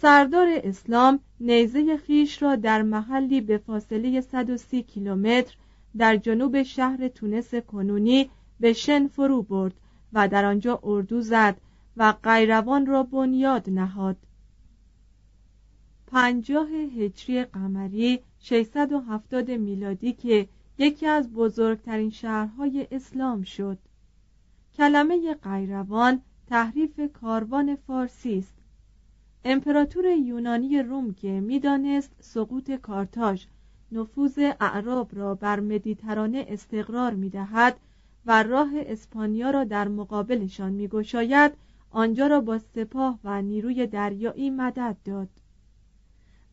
سردار 0.01 0.47
اسلام 0.63 1.19
نیزه 1.39 1.97
خیش 1.97 2.41
را 2.41 2.55
در 2.55 2.81
محلی 2.81 3.41
به 3.41 3.57
فاصله 3.57 4.21
130 4.21 4.83
کیلومتر 4.83 5.55
در 5.97 6.17
جنوب 6.17 6.63
شهر 6.63 7.07
تونس 7.07 7.55
کنونی 7.55 8.29
به 8.59 8.73
شن 8.73 9.07
فرو 9.07 9.43
برد 9.43 9.73
و 10.13 10.27
در 10.27 10.45
آنجا 10.45 10.79
اردو 10.83 11.21
زد 11.21 11.57
و 11.97 12.13
قیروان 12.23 12.85
را 12.85 13.03
بنیاد 13.03 13.69
نهاد. 13.69 14.17
پنجاه 16.07 16.69
هجری 16.69 17.43
قمری 17.43 18.19
670 18.39 19.51
میلادی 19.51 20.13
که 20.13 20.47
یکی 20.77 21.07
از 21.07 21.33
بزرگترین 21.33 22.09
شهرهای 22.09 22.87
اسلام 22.91 23.43
شد. 23.43 23.77
کلمه 24.77 25.33
قیروان 25.33 26.21
تحریف 26.47 26.99
کاروان 27.13 27.75
فارسی 27.75 28.37
است. 28.37 28.54
امپراتور 29.47 30.05
یونانی 30.05 30.81
روم 30.81 31.13
که 31.13 31.41
می‌دانست 31.41 32.11
سقوط 32.19 32.71
کارتاژ 32.71 33.45
نفوذ 33.91 34.39
اعراب 34.59 35.09
را 35.13 35.35
بر 35.35 35.59
مدیترانه 35.59 36.45
استقرار 36.49 37.13
می‌دهد 37.13 37.79
و 38.25 38.43
راه 38.43 38.69
اسپانیا 38.75 39.49
را 39.49 39.63
در 39.63 39.87
مقابلشان 39.87 40.71
میگشاید 40.73 41.51
آنجا 41.91 42.27
را 42.27 42.41
با 42.41 42.59
سپاه 42.59 43.19
و 43.23 43.41
نیروی 43.41 43.87
دریایی 43.87 44.49
مدد 44.49 44.97
داد. 45.05 45.29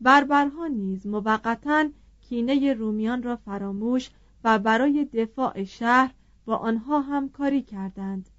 بربرها 0.01 0.67
نیز 0.67 1.07
موقتا 1.07 1.89
کینه 2.21 2.73
رومیان 2.73 3.23
را 3.23 3.35
فراموش 3.35 4.09
و 4.43 4.59
برای 4.59 5.05
دفاع 5.05 5.63
شهر 5.63 6.13
با 6.45 6.55
آنها 6.55 7.01
همکاری 7.01 7.61
کردند. 7.61 8.29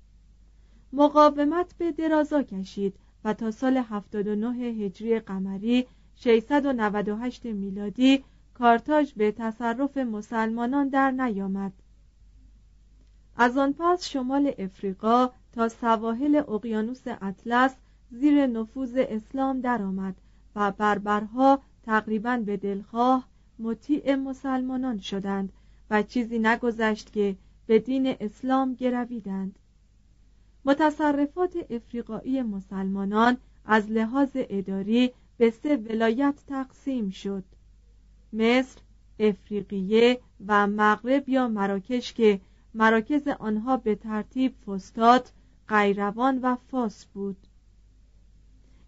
مقاومت 0.93 1.75
به 1.79 1.93
درازا 1.93 2.43
کشید 2.43 2.95
و 3.25 3.35
تا 3.35 3.51
سال 3.51 3.77
79 3.77 4.57
هجری 4.57 5.21
قمری 5.21 5.87
698 6.17 7.47
میلادی 7.47 8.25
کارتاژ 8.55 9.13
به 9.13 9.33
تصرف 9.33 9.97
مسلمانان 9.97 10.89
در 10.89 11.11
نیامد. 11.11 11.73
از 13.37 13.59
آن 13.59 13.75
پس 13.79 14.09
شمال 14.09 14.53
افریقا 14.59 15.31
تا 15.53 15.69
سواحل 15.69 16.37
اقیانوس 16.49 17.03
اطلس 17.07 17.75
زیر 18.11 18.47
نفوذ 18.47 18.97
اسلام 18.97 19.61
درآمد 19.61 20.15
و 20.57 20.73
بربرها 20.73 21.63
تقریبا 21.83 22.37
به 22.47 22.57
دلخواه 22.57 23.29
مطیع 23.59 24.15
مسلمانان 24.15 24.99
شدند 24.99 25.53
و 25.91 26.03
چیزی 26.03 26.39
نگذشت 26.39 27.13
که 27.13 27.37
به 27.67 27.79
دین 27.79 28.17
اسلام 28.21 28.75
گرویدند. 28.75 29.59
متصرفات 30.65 31.57
افریقایی 31.71 32.43
مسلمانان 32.43 33.37
از 33.65 33.91
لحاظ 33.91 34.31
اداری 34.35 35.13
به 35.37 35.51
سه 35.51 35.77
ولایت 35.77 36.35
تقسیم 36.47 37.11
شد. 37.11 37.45
مصر، 38.33 38.81
افریقیه 39.19 40.21
و 40.47 40.67
مغرب 40.67 41.29
یا 41.29 41.49
مراکش 41.49 42.13
که 42.13 42.41
مراکز 42.75 43.29
آنها 43.29 43.77
به 43.77 43.95
ترتیب 43.95 44.55
فستاد، 44.67 45.31
قیروان 45.69 46.39
و 46.43 46.57
فاس 46.57 47.05
بود. 47.05 47.37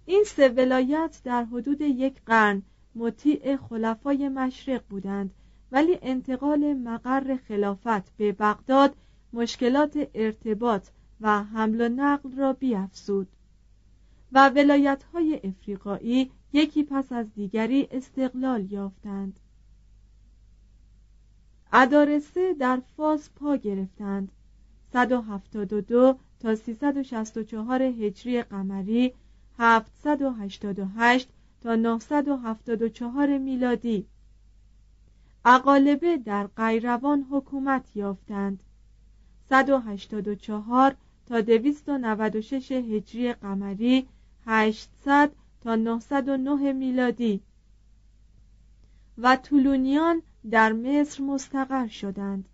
این 0.07 0.25
سه 0.27 0.49
ولایت 0.49 1.21
در 1.25 1.45
حدود 1.45 1.81
یک 1.81 2.15
قرن 2.27 2.63
مطیع 2.95 3.57
خلفای 3.57 4.29
مشرق 4.29 4.83
بودند 4.89 5.35
ولی 5.73 5.99
انتقال 6.03 6.75
مقر 6.75 7.37
خلافت 7.49 8.17
به 8.17 8.33
بغداد 8.33 8.97
مشکلات 9.33 10.09
ارتباط 10.15 10.89
و 11.21 11.45
حمل 11.45 11.81
و 11.81 11.89
نقل 11.89 12.37
را 12.37 12.53
بیافزود 12.53 13.29
و 14.33 14.49
ولایت 14.49 15.03
های 15.03 15.41
افریقایی 15.45 16.31
یکی 16.53 16.85
پس 16.85 17.13
از 17.13 17.35
دیگری 17.35 17.89
استقلال 17.91 18.73
یافتند. 18.73 19.41
ادارسه 21.73 22.55
در 22.55 22.83
فاس 22.97 23.31
پا 23.37 23.57
گرفتند. 23.57 24.33
172 24.93 26.19
تا 26.41 26.55
364 26.55 27.83
هجری 27.83 28.43
قمری 28.43 29.15
788 29.59 31.29
تا 31.61 31.77
974 31.77 33.39
میلادی. 33.39 34.07
اقالبه 35.45 36.17
در 36.17 36.47
قیروان 36.47 37.27
حکومت 37.31 37.97
یافتند. 37.97 38.63
184 39.49 40.97
تا 41.27 41.41
296 41.41 42.73
هجری 42.73 43.33
قمری 43.33 44.07
800 44.47 45.33
تا 45.61 45.77
909 45.77 46.73
میلادی. 46.73 47.41
و 49.19 49.37
طولونیان 49.37 50.23
در 50.51 50.73
مصر 50.73 51.23
مستقر 51.23 51.87
شدند. 51.87 52.49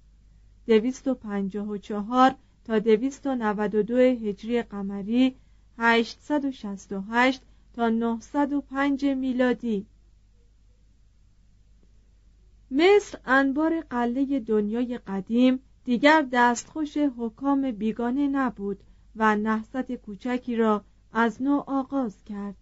254 0.66 2.34
تا 2.64 2.78
292 2.78 3.98
هجری 3.98 4.62
قمری 4.62 5.36
868 5.78 7.42
تا 7.74 7.88
905 7.88 9.04
میلادی. 9.04 9.86
مصر 12.70 13.18
انبار 13.26 13.80
قله 13.80 14.40
دنیای 14.40 14.98
قدیم 14.98 15.60
دیگر 15.84 16.26
دستخوش 16.32 16.96
حکام 16.96 17.70
بیگانه 17.70 18.28
نبود 18.28 18.80
و 19.16 19.36
نهضت 19.36 19.92
کوچکی 19.92 20.56
را 20.56 20.84
از 21.12 21.42
نو 21.42 21.64
آغاز 21.66 22.24
کرد. 22.24 22.56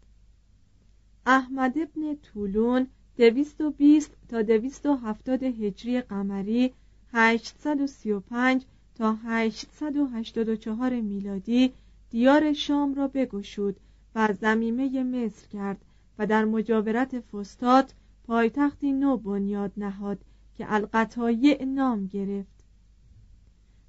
احمد 1.27 1.79
ابن 1.79 2.17
طولون 2.17 2.87
دویست 3.17 3.61
و 3.61 3.71
بیست 3.71 4.11
تا 4.29 4.43
دویست 4.43 4.87
و 4.87 4.95
هفتاد 4.95 5.43
هجری 5.43 6.01
قمری 6.01 6.73
835 7.13 8.65
تا 8.95 9.13
884 9.13 11.01
میلادی 11.01 11.73
دیار 12.11 12.53
شام 12.53 12.95
را 12.95 13.09
بگشود 13.09 13.77
و 14.15 14.33
زمیمه 14.41 15.03
مصر 15.03 15.47
کرد 15.47 15.85
و 16.19 16.27
در 16.27 16.45
مجاورت 16.45 17.21
فستاد 17.21 17.95
پایتختی 18.27 18.93
نو 18.93 19.17
بنیاد 19.17 19.73
نهاد 19.77 20.19
که 20.55 20.75
القطایع 20.75 21.65
نام 21.65 22.07
گرفت. 22.07 22.60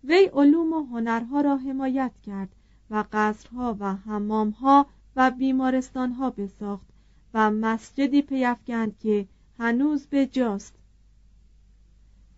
وی 0.04 0.30
علوم 0.34 0.74
و 0.74 0.84
هنرها 0.84 1.42
را 1.42 1.58
حمایت 1.58 2.12
کرد 2.26 2.50
و 2.90 3.06
قصرها 3.14 3.78
و 3.80 3.96
حمامها 3.96 4.86
و 5.16 5.32
بیمارستانها 5.32 6.30
بساخت 6.30 6.88
و 7.34 7.52
مسجدی 7.52 8.22
پیفکند 8.22 8.98
که 9.00 9.28
هنوز 9.60 10.08
به 10.08 10.26
جاست. 10.26 10.74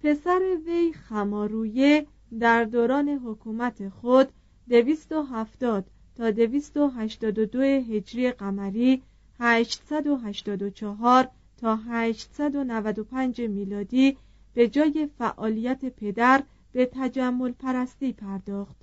پسر 0.04 0.58
وی 0.66 0.94
خمارویه 0.94 2.08
در 2.40 2.64
دوران 2.64 3.10
حکومت 3.10 3.90
خود 3.90 4.30
دویست 4.70 5.12
و 5.12 5.22
هفتاد 5.22 5.86
تا 6.16 6.32
دویست 6.32 6.78
و 6.78 6.88
هشتاد 6.88 7.40
و 7.40 7.46
دو 7.46 7.62
هجری 7.62 8.32
قمری 8.32 9.02
هشتصد 9.40 10.08
و 10.08 10.18
هشتاد 10.18 10.62
و 10.62 10.70
چهار 10.70 11.30
تا 11.58 11.76
هشتصد 11.76 12.56
و 12.56 12.64
نود 12.64 13.00
و 13.00 13.04
پنج 13.04 13.42
میلادی 13.42 14.18
به 14.54 14.68
جای 14.68 15.10
فعالیت 15.18 15.86
پدر 15.86 16.44
به 16.74 16.90
تجمل 16.94 17.52
پرستی 17.52 18.14
پرداخت. 18.14 18.76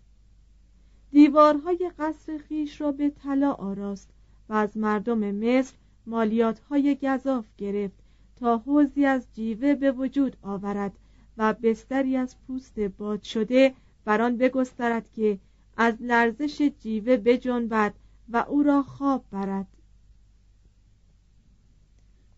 دیوارهای 1.11 1.91
قصر 1.99 2.39
خیش 2.39 2.81
را 2.81 2.93
به 2.93 3.11
طلا 3.11 3.53
آراست 3.53 4.11
و 4.49 4.53
از 4.53 4.77
مردم 4.77 5.31
مصر 5.31 5.75
مالیات 6.07 6.61
های 6.61 6.99
گذاف 7.03 7.47
گرفت 7.59 7.97
تا 8.37 8.59
حوزی 8.59 9.07
از 9.07 9.27
جیوه 9.35 9.75
به 9.75 9.93
وجود 9.93 10.37
آورد 10.43 10.93
و 11.37 11.55
بستری 11.63 12.17
از 12.17 12.37
پوست 12.47 12.81
باد 12.81 13.23
شده 13.23 13.75
بر 14.05 14.23
آن 14.23 14.37
بگسترد 14.37 15.11
که 15.11 15.39
از 15.77 15.95
لرزش 16.01 16.63
جیوه 16.63 17.17
بجنبد 17.17 17.95
و 18.29 18.45
او 18.49 18.63
را 18.63 18.83
خواب 18.83 19.25
برد. 19.31 19.67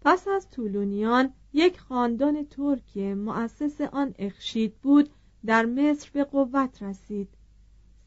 پس 0.00 0.28
از 0.28 0.50
طولونیان 0.50 1.32
یک 1.52 1.80
خاندان 1.80 2.46
ترک 2.46 2.96
مؤسس 2.96 3.80
آن 3.80 4.14
اخشید 4.18 4.74
بود 4.82 5.10
در 5.46 5.66
مصر 5.66 6.10
به 6.12 6.24
قوت 6.24 6.82
رسید. 6.82 7.28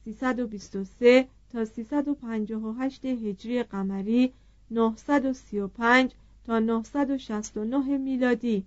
323 0.06 1.28
تا 1.50 1.66
358 1.66 3.06
هجری 3.06 3.64
قمری 3.64 4.34
935 4.72 6.12
تا 6.46 6.60
969 6.60 7.98
میلادی. 7.98 8.66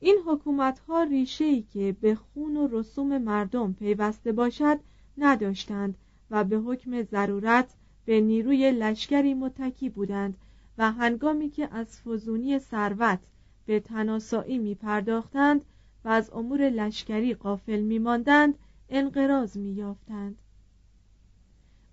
این 0.00 0.16
حکومت 0.26 0.78
ها 0.78 1.02
ریشه 1.02 1.44
ای 1.44 1.62
که 1.62 1.96
به 2.00 2.14
خون 2.14 2.56
و 2.56 2.68
رسوم 2.72 3.18
مردم 3.18 3.72
پیوسته 3.72 4.32
باشد 4.32 4.80
نداشتند 5.18 5.94
و 6.30 6.44
به 6.44 6.56
حکم 6.56 7.02
ضرورت 7.02 7.74
به 8.04 8.20
نیروی 8.20 8.70
لشکری 8.70 9.34
متکی 9.34 9.88
بودند 9.88 10.36
و 10.78 10.92
هنگامی 10.92 11.50
که 11.50 11.68
از 11.72 12.00
فزونی 12.00 12.58
ثروت 12.58 13.18
به 13.66 13.80
تناسایی 13.80 14.58
می 14.58 14.74
پرداختند 14.74 15.64
و 16.04 16.08
از 16.08 16.30
امور 16.32 16.68
لشکری 16.68 17.34
قافل 17.34 17.80
می 17.80 17.98
ماندند 17.98 18.54
انقراض 18.88 19.56
می 19.56 19.72
یافتند 19.72 20.38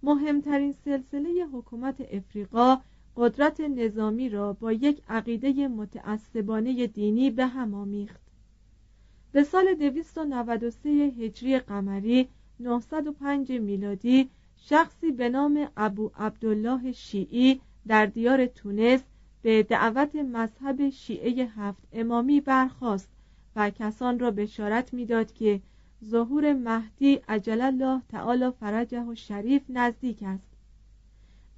مهمترین 0.04 0.72
سلسله 0.72 1.46
حکومت 1.54 2.02
افریقا 2.12 2.78
قدرت 3.16 3.60
نظامی 3.60 4.30
را 4.30 4.54
با 4.54 4.72
یک 4.72 5.02
عقیده 5.10 5.68
متعصبانه 5.68 6.88
دینی 6.88 7.32
به 7.32 7.46
هم 7.46 7.74
آمیخت. 7.74 8.22
به 9.32 9.44
سال 9.44 9.74
293 9.74 10.90
هجری 10.90 11.60
قمری 11.60 12.28
905 12.60 13.52
میلادی 13.52 14.30
شخصی 14.58 15.12
به 15.12 15.30
نام 15.30 15.68
ابو 15.78 16.12
عبدالله 16.16 16.92
شیعی 16.92 17.62
در 17.88 18.06
دیار 18.06 18.46
تونس 18.46 19.04
به 19.42 19.64
دعوت 19.64 20.16
مذهب 20.16 20.90
شیعه 20.90 21.46
هفت 21.46 21.84
امامی 21.94 22.42
برخاست 22.42 23.10
و 23.58 23.70
کسان 23.70 24.20
را 24.20 24.32
بشارت 24.32 24.94
می‌داد 24.94 25.34
که 25.34 25.62
ظهور 26.06 26.54
مهدی 26.54 27.14
عجل 27.28 27.62
الله 27.62 28.02
تعالی 28.10 28.52
فرجه 28.52 29.02
و 29.02 29.16
شریف 29.16 29.62
نزدیک 29.70 30.24
است 30.24 30.58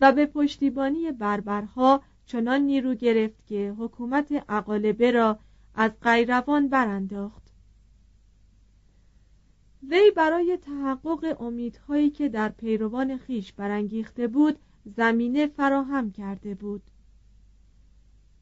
و 0.01 0.11
به 0.11 0.25
پشتیبانی 0.25 1.11
بربرها 1.11 2.01
چنان 2.25 2.61
نیرو 2.61 2.95
گرفت 2.95 3.45
که 3.47 3.75
حکومت 3.77 4.43
اقالبه 4.49 5.11
را 5.11 5.39
از 5.75 5.91
قیروان 6.01 6.67
برانداخت. 6.67 7.43
وی 9.89 10.11
برای 10.15 10.57
تحقق 10.57 11.41
امیدهایی 11.41 12.09
که 12.09 12.29
در 12.29 12.49
پیروان 12.49 13.17
خیش 13.17 13.53
برانگیخته 13.53 14.27
بود 14.27 14.59
زمینه 14.85 15.47
فراهم 15.47 16.11
کرده 16.11 16.55
بود. 16.55 16.81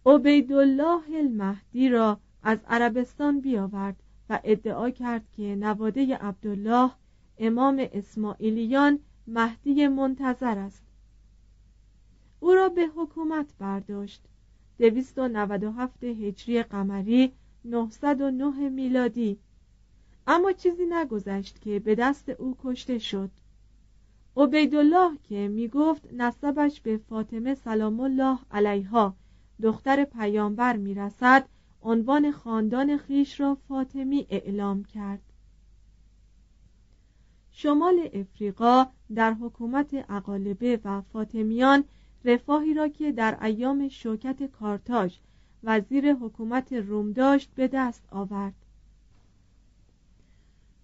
عبیدالله 0.05 1.15
المهدی 1.15 1.89
را 1.89 2.19
از 2.43 2.59
عربستان 2.67 3.39
بیاورد 3.39 4.03
و 4.29 4.39
ادعا 4.43 4.89
کرد 4.89 5.31
که 5.31 5.55
نواده 5.55 6.15
عبدالله 6.15 6.91
امام 7.37 7.87
اسماعیلیان 7.93 8.99
مهدی 9.27 9.87
منتظر 9.87 10.57
است. 10.57 10.83
او 12.39 12.53
را 12.53 12.69
به 12.69 12.87
حکومت 12.95 13.53
برداشت. 13.59 14.21
297 14.79 16.03
هجری 16.03 16.63
قمری 16.63 17.33
909 17.65 18.69
میلادی. 18.69 19.39
اما 20.27 20.51
چیزی 20.51 20.85
نگذشت 20.89 21.61
که 21.61 21.79
به 21.79 21.95
دست 21.95 22.29
او 22.29 22.57
کشته 22.63 22.99
شد. 22.99 23.31
عبیدالله 24.37 25.17
که 25.23 25.47
می 25.47 25.67
گفت 25.67 26.13
نسبش 26.13 26.81
به 26.81 26.97
فاطمه 26.97 27.55
سلام 27.55 27.99
الله 27.99 28.37
علیها 28.51 29.15
دختر 29.61 30.03
پیامبر 30.03 30.77
می 30.77 30.93
رسد 30.93 31.45
عنوان 31.81 32.31
خاندان 32.31 32.97
خیش 32.97 33.39
را 33.39 33.57
فاطمی 33.67 34.27
اعلام 34.29 34.83
کرد. 34.83 35.21
شمال 37.51 38.09
افریقا 38.13 38.85
در 39.15 39.33
حکومت 39.33 40.05
اقالبه 40.09 40.79
و 40.83 41.01
فاطمیان 41.01 41.83
رفاهی 42.25 42.73
را 42.73 42.87
که 42.87 43.11
در 43.11 43.43
ایام 43.43 43.87
شوکت 43.87 44.43
کارتاژ 44.43 45.17
وزیر 45.63 46.13
حکومت 46.13 46.73
روم 46.73 47.11
داشت 47.11 47.51
به 47.55 47.67
دست 47.67 48.03
آورد. 48.11 48.53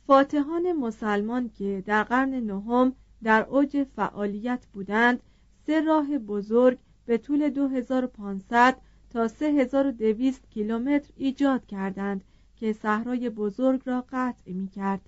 فاتحان 0.07 0.73
مسلمان 0.73 1.49
که 1.49 1.83
در 1.85 2.03
قرن 2.03 2.29
نهم 2.29 2.93
در 3.23 3.43
اوج 3.49 3.83
فعالیت 3.95 4.65
بودند 4.73 5.19
سه 5.65 5.81
راه 5.81 6.17
بزرگ 6.17 6.77
به 7.05 7.17
طول 7.17 7.49
2500 7.49 8.81
تا 9.13 9.27
3200 9.27 10.49
کیلومتر 10.49 11.13
ایجاد 11.17 11.65
کردند 11.65 12.23
که 12.55 12.73
صحرای 12.73 13.29
بزرگ 13.29 13.81
را 13.85 14.05
قطع 14.11 14.51
می 14.51 14.67
کرد 14.67 15.01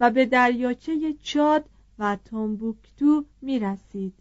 و 0.00 0.10
به 0.10 0.26
دریاچه 0.26 1.14
چاد 1.22 1.64
و 1.98 2.16
تومبوکتو 2.24 3.24
می 3.42 3.58
رسید. 3.58 4.14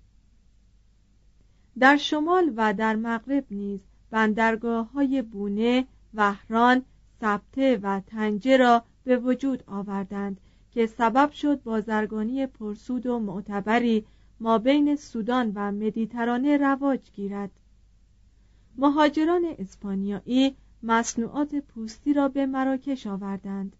در 1.79 1.97
شمال 1.97 2.53
و 2.55 2.73
در 2.73 2.95
مغرب 2.95 3.45
نیز 3.51 3.81
بندرگاه 4.11 4.91
های 4.91 5.21
بونه، 5.21 5.85
وهران، 6.13 6.85
سبته 7.21 7.77
و 7.77 8.01
تنجه 8.07 8.57
را 8.57 8.83
به 9.03 9.17
وجود 9.17 9.63
آوردند 9.67 10.41
که 10.71 10.85
سبب 10.85 11.31
شد 11.31 11.63
بازرگانی 11.63 12.47
پرسود 12.47 13.05
و 13.05 13.19
معتبری 13.19 14.05
ما 14.39 14.57
بین 14.57 14.95
سودان 14.95 15.51
و 15.55 15.71
مدیترانه 15.71 16.57
رواج 16.57 17.11
گیرد 17.11 17.51
مهاجران 18.77 19.55
اسپانیایی 19.57 20.55
مصنوعات 20.83 21.55
پوستی 21.55 22.13
را 22.13 22.27
به 22.27 22.45
مراکش 22.45 23.07
آوردند. 23.07 23.75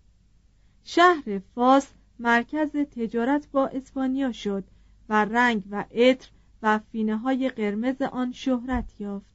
شهر 0.84 1.40
فاس 1.56 1.88
مرکز 2.20 2.72
تجارت 2.72 3.48
با 3.52 3.68
اسپانیا 3.68 4.32
شد 4.32 4.64
و 5.10 5.26
رنگ 5.26 5.64
و 5.72 5.86
عطر 5.96 6.30
و 6.64 6.80
فینه 6.80 7.18
های 7.18 7.50
قرمز 7.50 8.02
آن 8.02 8.32
شهرت 8.32 9.02
یافت. 9.02 9.34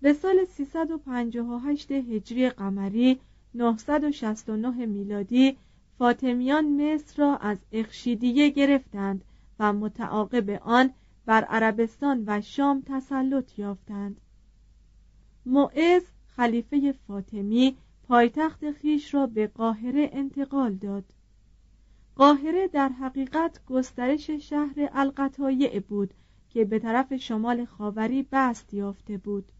به 0.00 0.12
سال 0.12 0.44
358 0.44 1.92
هجری 1.92 2.50
قمری 2.50 3.20
969 3.54 4.86
میلادی 4.86 5.56
فاطمیان 5.98 6.64
مصر 6.64 7.22
را 7.22 7.36
از 7.36 7.58
اخشیدیه 7.72 8.48
گرفتند 8.50 9.24
و 9.58 9.72
متعاقب 9.72 10.50
آن 10.50 10.90
بر 11.26 11.44
عربستان 11.44 12.24
و 12.26 12.40
شام 12.40 12.82
تسلط 12.86 13.58
یافتند. 13.58 14.20
معز 15.46 16.02
خلیفه 16.26 16.92
فاطمی 16.92 17.76
پایتخت 18.08 18.70
خیش 18.70 19.14
را 19.14 19.26
به 19.26 19.46
قاهره 19.46 20.10
انتقال 20.12 20.74
داد. 20.74 21.04
قاهره 22.16 22.68
در 22.68 22.88
حقیقت 22.88 23.64
گسترش 23.66 24.30
شهر 24.30 24.90
القطایع 24.92 25.80
بود 25.80 26.14
که 26.50 26.64
به 26.64 26.78
طرف 26.78 27.16
شمال 27.16 27.64
خاوری 27.64 28.26
بست 28.32 28.74
یافته 28.74 29.16
بود. 29.16 29.52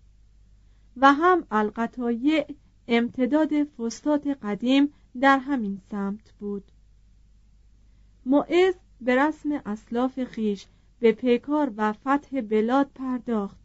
و 0.96 1.12
هم 1.12 1.46
القطایع 1.50 2.46
امتداد 2.88 3.64
فستات 3.64 4.26
قدیم 4.26 4.92
در 5.20 5.38
همین 5.38 5.80
سمت 5.90 6.32
بود. 6.38 6.64
معز 8.26 8.74
به 9.00 9.16
رسم 9.16 9.62
اسلاف 9.66 10.24
خیش 10.24 10.66
به 11.04 11.12
پیکار 11.12 11.72
و 11.76 11.92
فتح 11.92 12.40
بلاد 12.40 12.90
پرداخت. 12.94 13.58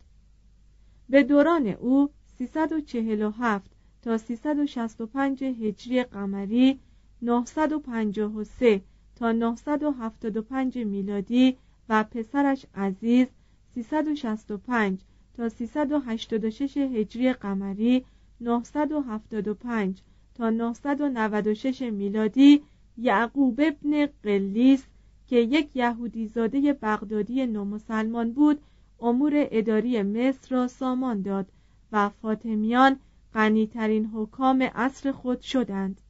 به 1.09 1.23
دوران 1.23 1.67
او 1.67 2.09
347 2.37 3.71
تا 4.01 4.17
365 4.17 5.43
هجری 5.43 6.03
قمری 6.03 6.79
953 7.21 8.81
تا 9.15 9.31
975 9.31 10.77
میلادی 10.77 11.57
و 11.89 12.03
پسرش 12.03 12.65
عزیز 12.75 13.27
365 13.75 14.99
تا 15.37 15.49
386 15.49 16.77
هجری 16.77 17.33
قمری 17.33 18.05
975 18.41 20.01
تا 20.35 20.49
996 20.49 21.81
میلادی 21.81 22.63
یعقوب 22.97 23.61
ابن 23.63 24.05
قلیس 24.23 24.83
که 25.29 25.35
یک 25.35 25.75
یهودی 25.75 26.27
زاده 26.27 26.73
بغدادی 26.73 27.45
نومسلمان 27.45 28.31
بود 28.31 28.61
امور 28.99 29.31
اداری 29.35 30.01
مصر 30.01 30.55
را 30.55 30.67
سامان 30.67 31.21
داد 31.21 31.51
و 31.91 32.09
فاطمیان 32.09 32.99
غنیترین 33.33 34.05
حکام 34.05 34.61
عصر 34.61 35.11
خود 35.11 35.41
شدند. 35.41 36.01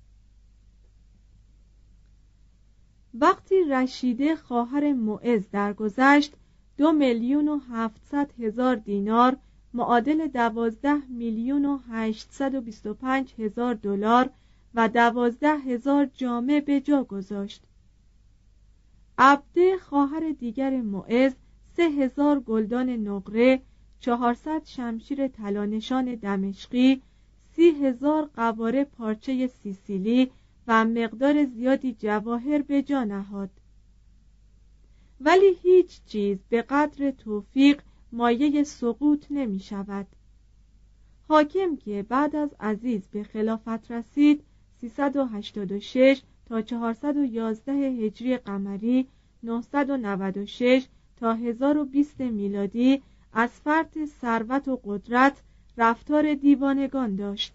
وقتی 3.14 3.56
رشیده 3.64 4.36
خواهر 4.36 4.94
معز 4.94 5.50
درگذشت 5.52 6.34
دو 6.78 6.92
میلیون 6.92 7.48
و 7.48 7.60
هفتصد 7.60 8.32
هزار 8.40 8.76
دینار 8.76 9.38
معادل 9.74 10.28
دوازده 10.28 11.06
میلیون 11.10 11.66
و 11.66 11.78
هشتصد 11.92 12.56
و 12.56 12.62
بیست 12.62 12.86
و 12.86 12.94
پنج 12.94 13.34
هزار 13.38 13.74
دلار 13.74 14.30
و 14.76 14.90
دوازده 14.90 15.58
هزار 15.58 16.06
جامه 16.06 16.62
به 16.62 16.82
جا 16.82 17.04
گذاشت. 17.04 17.64
عبده 19.22 19.78
خواهر 19.78 20.32
دیگر 20.32 20.82
معز 20.82 21.36
سه 21.78 21.84
هزار 21.84 22.40
گلدان 22.40 22.90
نقره 22.90 23.62
چهارصد 24.00 24.66
شمشیر 24.66 25.28
تلانشان 25.28 26.16
دمشقی 26.16 27.02
سی 27.56 27.70
هزار 27.70 28.30
قواره 28.36 28.84
پارچه 28.84 29.48
سیسیلی 29.48 30.32
و 30.68 30.86
مقدار 30.86 31.46
زیادی 31.46 31.94
جواهر 31.94 32.62
به 32.62 32.82
جا 32.82 33.04
نهاد. 33.04 33.50
ولی 35.22 35.58
هیچ 35.62 36.02
چیز 36.06 36.38
به 36.50 36.62
قدر 36.62 37.12
توفیق 37.12 37.82
مایه 38.12 38.64
سقوط 38.64 39.26
نمی 39.30 39.60
شود. 39.60 40.08
حاکم 41.28 41.76
که 41.76 42.06
بعد 42.10 42.36
از 42.36 42.56
عزیز 42.60 43.08
به 43.08 43.24
خلافت 43.24 43.92
رسید 43.92 44.44
386 44.82 46.22
تا 46.50 46.62
411 46.62 47.74
هجری 47.74 48.38
قمری 48.38 49.08
996 49.44 50.88
تا 51.18 51.34
1020 51.34 52.22
میلادی 52.22 53.02
از 53.34 53.50
فرط 53.50 54.06
ثروت 54.06 54.68
و 54.68 54.80
قدرت 54.84 55.42
رفتار 55.78 56.34
دیوانگان 56.34 57.16
داشت. 57.16 57.54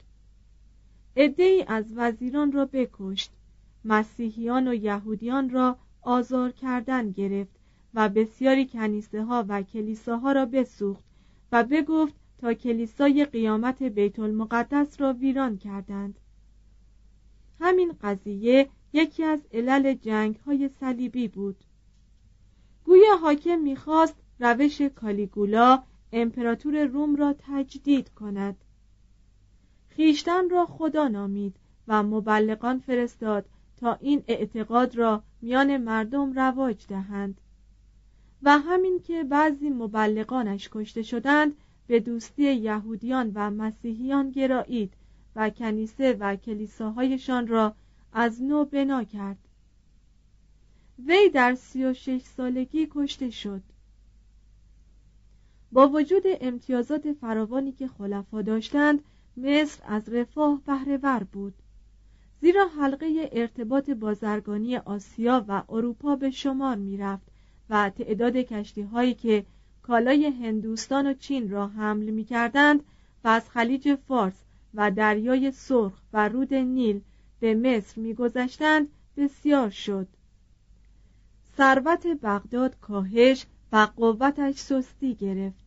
ای 1.17 1.65
از 1.69 1.85
وزیران 1.97 2.53
را 2.53 2.65
بکشت. 2.65 3.33
مسیحیان 3.85 4.69
و 4.69 4.75
یهودیان 4.75 5.51
را 5.51 5.77
آزار 6.03 6.51
کردن 6.51 7.11
گرفت 7.11 7.57
و 7.95 8.09
بسیاری 8.09 8.67
کنیسه 8.67 9.25
ها 9.25 9.45
و 9.49 9.63
کلیساها 9.63 10.33
را 10.33 10.47
بسوخت 10.47 11.05
و 11.53 11.65
بگفت 11.65 12.15
تا 12.39 12.55
کلیسای 12.55 13.25
قیامت 13.25 13.83
بیت 13.83 14.19
المقدس 14.19 15.01
را 15.01 15.13
ویران 15.13 15.59
کردند. 15.59 16.19
همین 17.61 17.93
قضیه 18.03 18.69
یکی 18.95 19.25
از 19.25 19.41
علل 19.53 19.95
جنگ 19.95 20.37
های 20.37 20.71
صلیبی 20.81 21.29
بود. 21.29 21.57
گویا 22.85 23.17
حاکم 23.17 23.59
می‌خواست 23.59 24.15
روش 24.41 24.81
کالیگولا 24.83 25.83
امپراتور 26.13 26.85
روم 26.85 27.17
را 27.17 27.35
تجدید 27.39 28.09
کند. 28.09 28.57
خیشتن 29.89 30.51
را 30.51 30.67
خدا 30.67 31.09
نامید 31.09 31.57
و 31.89 32.03
مبلغان 32.03 32.79
فرستاد 32.79 33.47
تا 33.77 33.95
این 33.95 34.25
اعتقاد 34.29 34.97
را 34.97 35.23
میان 35.43 35.77
مردم 35.77 36.33
رواج 36.33 36.87
دهند 36.87 37.41
و 38.43 38.59
همین 38.59 39.01
که 39.01 39.25
بعضی 39.25 39.71
مبلغانش 39.71 40.69
کشته 40.73 41.03
شدند 41.03 41.57
به 41.87 42.01
دوستی 42.01 42.55
یهودیان 42.55 43.33
و 43.35 43.51
مسیحیان 43.51 44.31
گرایید 44.31 44.93
و 45.37 45.51
کنیسه 45.51 46.13
و 46.13 46.37
کلیساهایشان 46.37 47.47
را 47.47 47.75
از 48.15 48.43
نو 48.43 48.65
بنا 48.65 49.05
کرد. 49.05 49.39
وی 51.07 51.29
در 51.29 51.55
سی 51.55 51.85
و 51.85 51.95
شش 51.95 52.21
سالگی 52.37 52.89
کشته 52.91 53.31
شد. 53.31 53.63
با 55.73 55.89
وجود 55.89 56.23
امتیازات 56.41 57.13
فراوانی 57.13 57.73
که 57.73 57.89
خلفا 57.89 58.43
داشتند 58.43 59.03
مصر 59.37 59.83
از 59.87 60.09
رفاه 60.09 60.61
بهرهور 60.67 61.25
بود. 61.25 61.55
زیرا 62.41 62.67
حلقه 62.67 63.31
ارتباط 63.33 63.91
بازرگانی 63.91 64.77
آسیا 64.77 65.45
و 65.49 65.63
اروپا 65.69 66.17
به 66.17 66.31
شمار 66.31 66.77
می‌رفت 66.77 67.27
و 67.71 67.91
تعداد 67.91 68.37
کشتی 68.37 68.83
هایی 68.83 69.15
که 69.15 69.47
کالای 69.83 70.27
هندوستان 70.27 71.07
و 71.07 71.15
چین 71.15 71.51
را 71.51 71.67
حمل 71.67 72.11
می 72.11 72.25
کردند 72.25 72.85
و 73.25 73.29
از 73.29 73.51
خلیج 73.51 73.95
فارس 73.95 74.45
و 74.75 74.91
دریای 74.91 75.51
سرخ 75.51 75.93
و 76.13 76.29
رود 76.29 76.55
نیل 76.55 77.01
به 77.45 77.55
مصر 77.55 78.01
میگذشتند 78.01 78.89
بسیار 79.17 79.71
شد. 79.71 80.09
ثروت 81.57 82.07
بغداد 82.07 82.77
کاهش 82.81 83.47
و 83.73 83.89
قوتش 83.97 84.55
سستی 84.55 85.15
گرفت. 85.15 85.65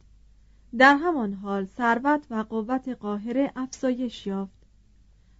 در 0.78 0.96
همان 0.96 1.34
حال 1.34 1.66
ثروت 1.66 2.28
و 2.30 2.44
قوت 2.50 2.90
قاهره 2.90 3.52
افزایش 3.56 4.28
یافت. 4.28 4.66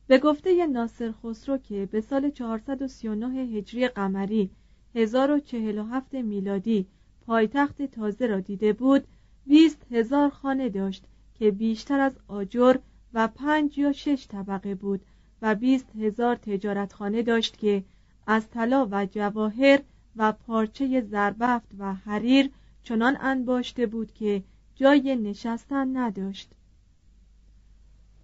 به 0.08 0.18
گفته 0.18 0.68
ناصر 0.68 1.14
خسرو 1.24 1.58
که 1.58 1.86
به 1.86 2.02
سال 2.02 2.30
439 2.30 3.28
هجری 3.40 3.88
قمری 3.88 4.50
1047 4.96 6.14
میلادی 6.14 6.88
پایتخت 7.26 7.82
تازه 7.82 8.26
را 8.26 8.40
دیده 8.40 8.74
بود 8.74 9.04
20 9.48 9.86
هزار 9.92 10.30
خانه 10.30 10.70
داشت 10.70 11.04
که 11.36 11.52
بیشتر 11.52 12.00
از 12.00 12.14
آجر 12.28 12.76
و 13.14 13.28
پنج 13.28 13.78
یا 13.78 13.92
شش 13.92 14.28
طبقه 14.28 14.76
بود 14.76 15.02
و 15.42 15.56
بیست 15.56 15.96
هزار 15.96 16.36
تجارتخانه 16.36 17.22
داشت 17.24 17.58
که 17.58 17.84
از 18.28 18.50
طلا 18.50 18.88
و 18.92 19.06
جواهر 19.06 19.82
و 20.16 20.32
پارچه 20.32 21.02
زربفت 21.02 21.68
و 21.78 21.94
حریر 21.94 22.52
چنان 22.84 23.18
انباشته 23.20 23.86
بود 23.86 24.12
که 24.12 24.44
جای 24.76 25.16
نشستن 25.16 25.98
نداشت. 25.98 26.52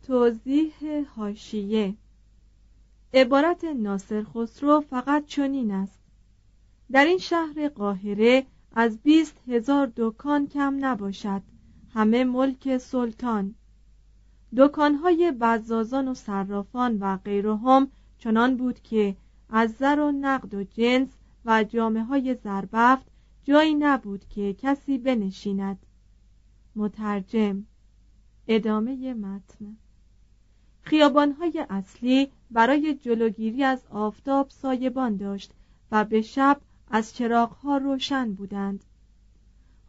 توضیح 0.04 0.74
هاشیه 1.16 1.96
عبارت 3.14 3.64
ناصر 3.64 4.24
خسرو 4.24 4.82
فقط 4.82 5.26
چنین 5.26 5.72
است. 5.72 6.00
در 6.92 7.06
این 7.06 7.18
شهر 7.18 7.68
قاهره 7.68 8.46
از 8.72 8.98
بیست 8.98 9.38
هزار 9.48 9.92
دکان 9.96 10.48
کم 10.48 10.86
نباشد. 10.86 11.42
همه 11.94 12.24
ملک 12.24 12.78
سلطان. 12.78 13.56
دکانهای 14.58 15.34
بزازان 15.40 16.08
و 16.08 16.14
صرافان 16.14 16.98
و 17.00 17.18
غیرهم 17.18 17.88
چنان 18.18 18.58
بود 18.58 18.82
که 18.82 19.16
از 19.50 19.72
زر 19.72 20.00
و 20.00 20.12
نقد 20.12 20.54
و 20.54 20.64
جنس 20.64 21.10
و 21.46 21.64
جامعه 21.64 22.04
های 22.04 22.36
زربفت 22.36 23.06
جایی 23.44 23.74
نبود 23.74 24.26
که 24.30 24.54
کسی 24.54 24.98
بنشیند. 24.98 25.86
مترجم 26.76 27.64
ادامه 28.48 29.14
متن. 29.14 29.78
خیابانهای 30.82 31.66
اصلی 31.70 32.32
برای 32.52 32.94
جلوگیری 32.94 33.64
از 33.64 33.86
آفتاب 33.90 34.50
سایبان 34.50 35.18
داشت 35.18 35.52
و 35.92 36.06
به 36.06 36.22
شب 36.22 36.62
از 36.92 37.16
چراغها 37.16 37.78
روشن 37.78 38.34
بودند. 38.34 38.84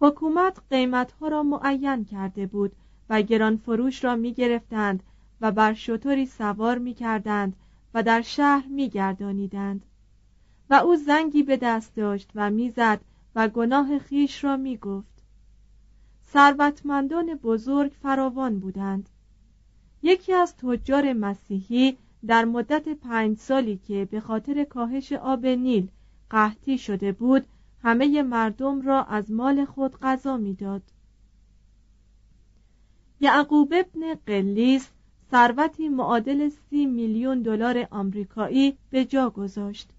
حکومت 0.00 0.60
قیمتها 0.70 1.28
را 1.28 1.42
معین 1.42 2.04
کرده 2.04 2.46
بود 2.46 2.72
و 3.10 3.22
گران 3.22 3.56
فروش 3.56 4.04
را 4.04 4.16
می 4.16 4.32
گرفتند 4.32 5.02
و 5.40 5.52
بر 5.52 5.74
شطوری 5.74 6.26
سوار 6.26 6.78
می 6.78 6.94
کردند 6.94 7.56
و 7.94 8.02
در 8.02 8.22
شهر 8.22 8.66
می 8.66 8.88
گردانیدند 8.88 9.86
و 10.70 10.74
او 10.74 10.96
زنگی 10.96 11.42
به 11.42 11.56
دست 11.56 11.96
داشت 11.96 12.30
و 12.34 12.50
می‌زد 12.50 13.00
و 13.34 13.48
گناه 13.48 13.98
خیش 13.98 14.44
را 14.44 14.56
می 14.56 14.76
گفت 14.76 15.22
ثروتمندان 16.32 17.34
بزرگ 17.34 17.92
فراوان 18.02 18.58
بودند. 18.58 19.08
یکی 20.02 20.32
از 20.32 20.56
تجار 20.56 21.12
مسیحی 21.12 21.96
در 22.26 22.44
مدت 22.44 22.88
پنج 22.88 23.38
سالی 23.38 23.76
که 23.76 24.08
به 24.10 24.20
خاطر 24.20 24.64
کاهش 24.64 25.12
آب 25.12 25.46
نیل 25.46 25.88
قحطی 26.30 26.78
شده 26.78 27.12
بود 27.12 27.46
همه 27.82 28.22
مردم 28.22 28.82
را 28.82 29.04
از 29.04 29.30
مال 29.30 29.64
خود 29.64 30.00
غذا 30.00 30.36
می‌داد. 30.36 30.82
یعقوب 33.24 33.72
ابن 33.76 34.14
قلیس 34.26 34.90
ثروتی 35.30 35.88
معادل 35.88 36.48
سی 36.48 36.86
میلیون 36.86 37.42
دلار 37.42 37.88
آمریکایی 37.90 38.76
به 38.90 39.04
جا 39.04 39.30
گذاشت. 39.30 39.90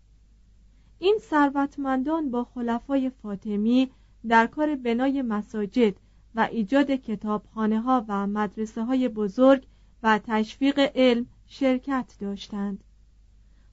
این 0.99 1.17
ثروتمندان 1.21 2.31
با 2.31 2.43
خلفای 2.43 3.09
فاطمی 3.09 3.91
در 4.27 4.47
کار 4.47 4.75
بنای 4.75 5.21
مساجد 5.21 5.95
و 6.35 6.49
ایجاد 6.51 6.91
کتابخانه 6.91 7.79
ها 7.81 8.05
و 8.07 8.27
مدرسه 8.27 8.83
های 8.83 9.09
بزرگ 9.09 9.63
و 10.03 10.19
تشویق 10.23 10.91
علم 10.95 11.25
شرکت 11.47 12.15
داشتند. 12.19 12.83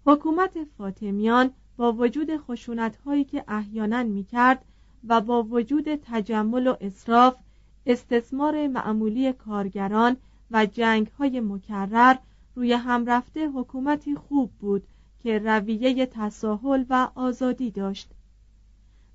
حکومت 0.07 0.65
فاطمیان 0.79 1.51
با 1.77 1.93
وجود 1.93 2.37
خشونت 2.37 2.97
هایی 2.97 3.25
که 3.25 3.45
احیانا 3.49 4.03
می 4.03 4.25
کرد 4.25 4.65
و 5.09 5.21
با 5.21 5.43
وجود 5.43 5.95
تجمل 5.95 6.67
و 6.67 6.77
اصراف 6.81 7.37
استثمار 7.87 8.67
معمولی 8.67 9.33
کارگران 9.33 10.17
و 10.51 10.67
جنگ 10.67 11.07
های 11.07 11.41
مکرر 11.41 12.17
روی 12.55 12.73
هم 12.73 13.07
رفته 13.07 13.49
حکومتی 13.49 14.15
خوب 14.15 14.51
بود 14.61 14.83
که 15.23 15.39
رویه 15.39 16.07
تساهل 16.07 16.85
و 16.91 17.09
آزادی 17.15 17.71
داشت. 17.71 18.11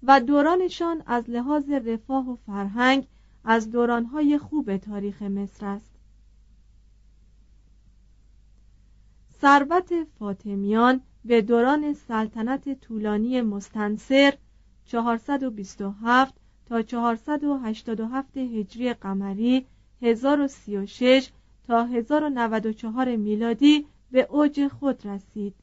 و 0.03 0.19
دورانشان 0.19 1.03
از 1.05 1.29
لحاظ 1.29 1.69
رفاه 1.69 2.29
و 2.29 2.35
فرهنگ 2.35 3.07
از 3.43 3.71
دورانهای 3.71 4.37
خوب 4.37 4.77
تاریخ 4.77 5.21
مصر 5.21 5.65
است. 5.65 5.91
ثروت 9.41 10.03
فاطمیان 10.19 11.01
به 11.25 11.41
دوران 11.41 11.93
سلطنت 11.93 12.79
طولانی 12.79 13.41
مستنصر 13.41 14.33
427 14.85 16.33
تا 16.69 16.81
487 16.81 18.37
هجری 18.37 18.93
قمری 18.93 19.65
1036 20.01 21.29
تا 21.67 21.85
1094 21.85 23.15
میلادی 23.15 23.85
به 24.11 24.27
اوج 24.29 24.67
خود 24.67 25.07
رسید. 25.07 25.53